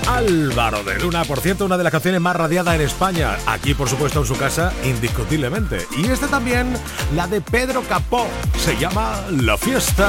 Álvaro 0.09 0.83
de 0.83 0.99
Luna, 0.99 1.25
por 1.25 1.41
cierto, 1.41 1.67
una 1.67 1.77
de 1.77 1.85
las 1.85 1.93
canciones 1.93 2.21
más 2.21 2.35
radiadas 2.35 2.75
en 2.75 2.81
España. 2.81 3.37
Aquí, 3.47 3.75
por 3.75 3.89
supuesto, 3.91 4.21
en 4.21 4.27
su 4.27 4.37
casa, 4.37 4.73
indiscutiblemente. 4.83 5.87
Y 5.97 6.09
este 6.09 6.27
también, 6.27 6.73
la 7.15 7.27
de 7.27 7.43
Pedro 7.43 7.83
Capó. 7.83 8.27
Se 8.59 8.77
llama 8.79 9.23
La 9.31 9.59
Fiesta. 9.59 10.09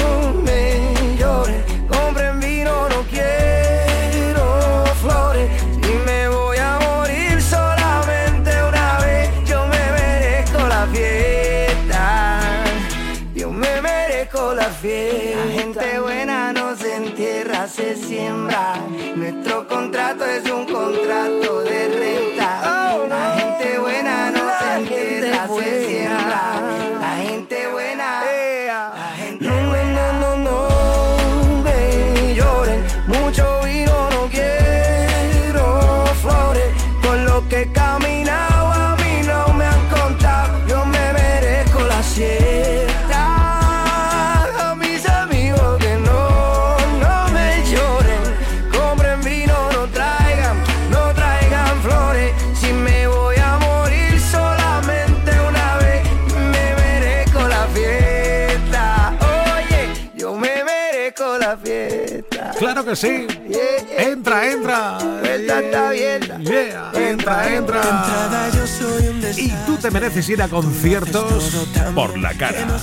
contrato 19.81 20.25
es 20.25 20.51
un 20.51 20.65
contrato 20.65 21.63
de 21.63 21.87
renta. 21.87 23.07
La 23.09 23.35
gente 23.35 23.79
buena 23.79 24.29
no 24.29 24.43
se 24.59 24.73
entierra, 24.77 25.47
se 25.47 25.53
siembra. 25.53 25.80
Que 62.91 62.95
sí. 62.97 63.27
Entra, 63.97 64.51
entra. 64.51 64.97
está 65.61 65.89
abierta. 65.89 66.37
Yeah, 66.39 66.91
entra, 66.93 67.55
entra. 67.55 67.81
Y 69.37 69.49
tú 69.65 69.77
te 69.77 69.91
mereces 69.91 70.27
ir 70.29 70.41
a 70.41 70.47
conciertos 70.47 71.67
por 71.95 72.17
la 72.17 72.33
cara. 72.33 72.79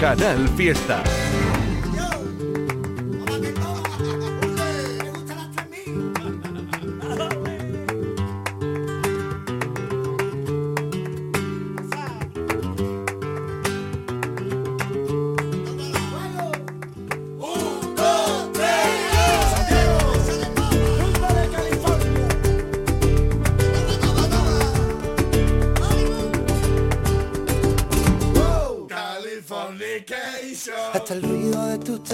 Canal 0.00 0.48
Fiesta. 0.56 1.02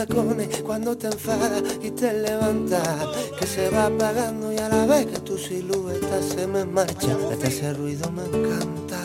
Tacones 0.07 0.63
cuando 0.63 0.97
te 0.97 1.09
enfadas 1.09 1.61
y 1.83 1.91
te 1.91 2.13
levantas, 2.13 3.09
que 3.37 3.47
se 3.47 3.69
va 3.69 3.87
apagando 3.87 4.53
y 4.53 4.57
a 4.59 4.69
la 4.69 4.87
vez 4.87 5.07
que 5.07 5.19
tu 5.19 5.37
silueta 5.37 6.23
se 6.23 6.47
me 6.47 6.65
marcha, 6.65 7.17
hasta 7.33 7.49
ese 7.49 7.75
ruido 7.75 8.09
me 8.13 8.23
encanta. 8.23 9.01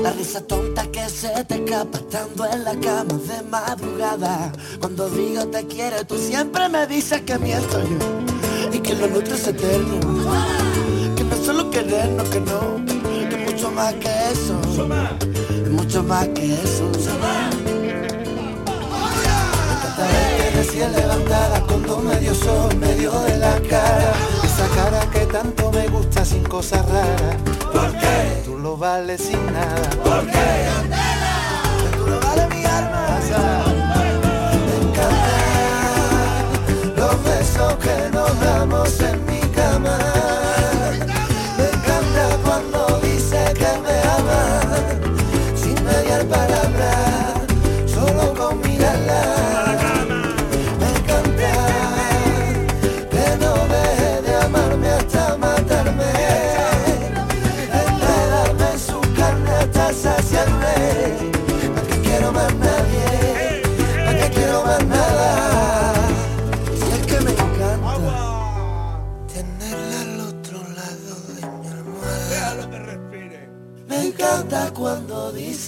La 0.00 0.12
risa 0.12 0.40
tonta 0.42 0.86
que 0.86 1.08
se 1.08 1.30
te 1.46 1.56
escapa 1.56 1.98
estando 1.98 2.46
en 2.46 2.62
la 2.62 2.78
cama 2.78 3.14
de 3.14 3.42
madrugada. 3.50 4.52
Cuando 4.78 5.10
digo 5.10 5.48
te 5.48 5.66
quiero, 5.66 6.06
tú 6.06 6.16
siempre 6.16 6.68
me 6.68 6.86
dices 6.86 7.22
que 7.22 7.38
miento 7.38 7.80
yo. 7.82 8.72
Y 8.72 8.78
que 8.78 8.94
lo 8.94 9.08
nuestro 9.08 9.34
es 9.34 9.48
eterno. 9.48 9.98
Que 11.16 11.24
no 11.24 11.34
es 11.34 11.44
solo 11.44 11.70
querernos, 11.70 12.28
que 12.28 12.40
no. 12.40 12.84
Que 13.28 13.44
es 13.44 13.52
mucho 13.52 13.72
más 13.72 13.94
que 13.94 14.08
eso. 14.30 14.60
Es 15.64 15.70
mucho 15.70 16.04
más 16.04 16.28
que 16.28 16.54
eso. 16.54 17.69
Recién 20.60 20.92
levantada 20.92 21.62
con 21.62 21.82
dos 21.84 22.02
medio 22.02 22.34
sol, 22.34 22.76
medio 22.76 23.18
de 23.22 23.38
la 23.38 23.58
cara. 23.62 24.12
Esa 24.44 24.68
cara 24.74 25.00
que 25.10 25.20
tanto 25.20 25.72
me 25.72 25.88
gusta 25.88 26.22
sin 26.22 26.42
cosas 26.42 26.86
raras. 26.86 27.36
¿Por 27.72 27.90
qué? 27.92 28.42
Tú 28.44 28.58
lo 28.58 28.76
vales 28.76 29.22
sin 29.22 29.42
nada. 29.46 29.88
¿Por 30.04 30.26
qué? 30.26 30.68
Tú 31.96 32.06
lo 32.10 32.20
vales 32.20 32.48
mi 32.50 32.62
alma. 32.66 33.20
Me 34.66 34.74
encantan 34.86 36.44
los 36.94 37.24
besos 37.24 37.74
que 37.76 38.10
nos 38.12 38.40
damos 38.40 39.00
en 39.00 39.24
mi 39.24 39.40
cama. 39.56 39.96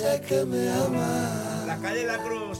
Dice 0.02 0.20
que 0.20 0.44
me 0.44 0.68
ama. 0.68 1.64
La 1.66 1.76
calle 1.78 2.04
La 2.06 2.18
Cruz. 2.18 2.58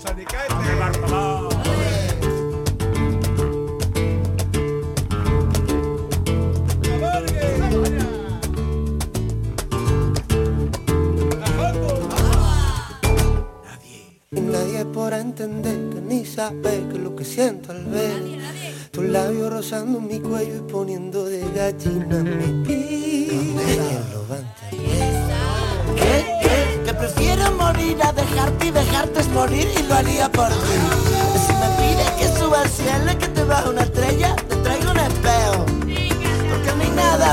Y 14.31 14.41
nadie 14.41 14.85
podrá 14.87 15.21
entender 15.21 15.79
ni 16.03 16.25
saber 16.25 16.89
que 16.89 16.99
lo 16.99 17.15
que 17.15 17.25
siento 17.25 17.73
al 17.73 17.85
ver 17.85 18.23
tus 18.93 19.05
labios 19.05 19.51
rozando 19.51 20.01
mi 20.01 20.21
cuello 20.21 20.57
y 20.57 20.71
poniendo 20.71 21.25
de 21.25 21.41
gallina 21.55 22.12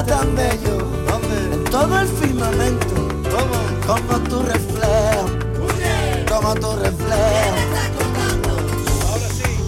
tan 0.04 0.36
bello 0.36 0.78
en 1.54 1.64
todo 1.66 2.00
el 2.00 2.08
firmamento 2.08 2.96
como 3.86 4.20
tu 4.30 4.42
reflejo, 4.44 5.26
como 6.30 6.56
tu 6.56 6.76
reflejo. 6.76 7.58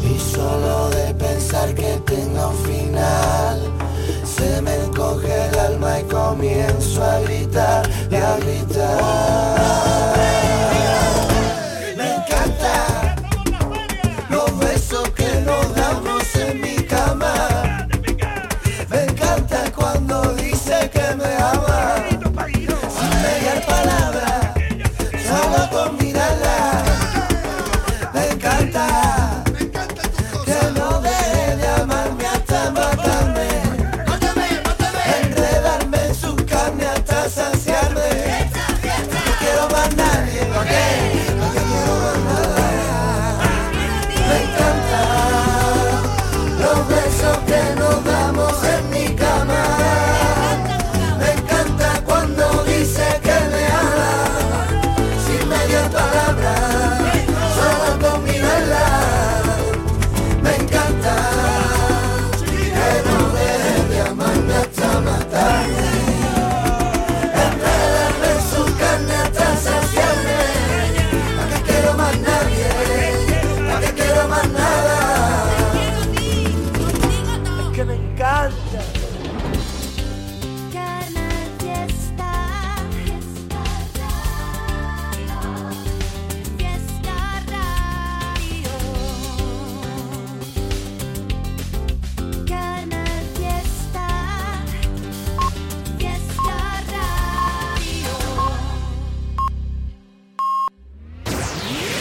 Y 0.03 0.19
solo 0.19 0.89
de 0.89 1.13
pensar 1.15 1.73
que 1.75 2.01
tenga 2.05 2.47
un 2.47 2.57
final 2.57 3.59
Se 4.23 4.61
me 4.61 4.75
encoge 4.75 5.49
el 5.49 5.59
alma 5.59 5.99
y 5.99 6.03
comienzo 6.03 7.03
a 7.03 7.19
gritar 7.19 7.89
y 8.09 8.15
a 8.15 8.37
gritar 8.37 10.40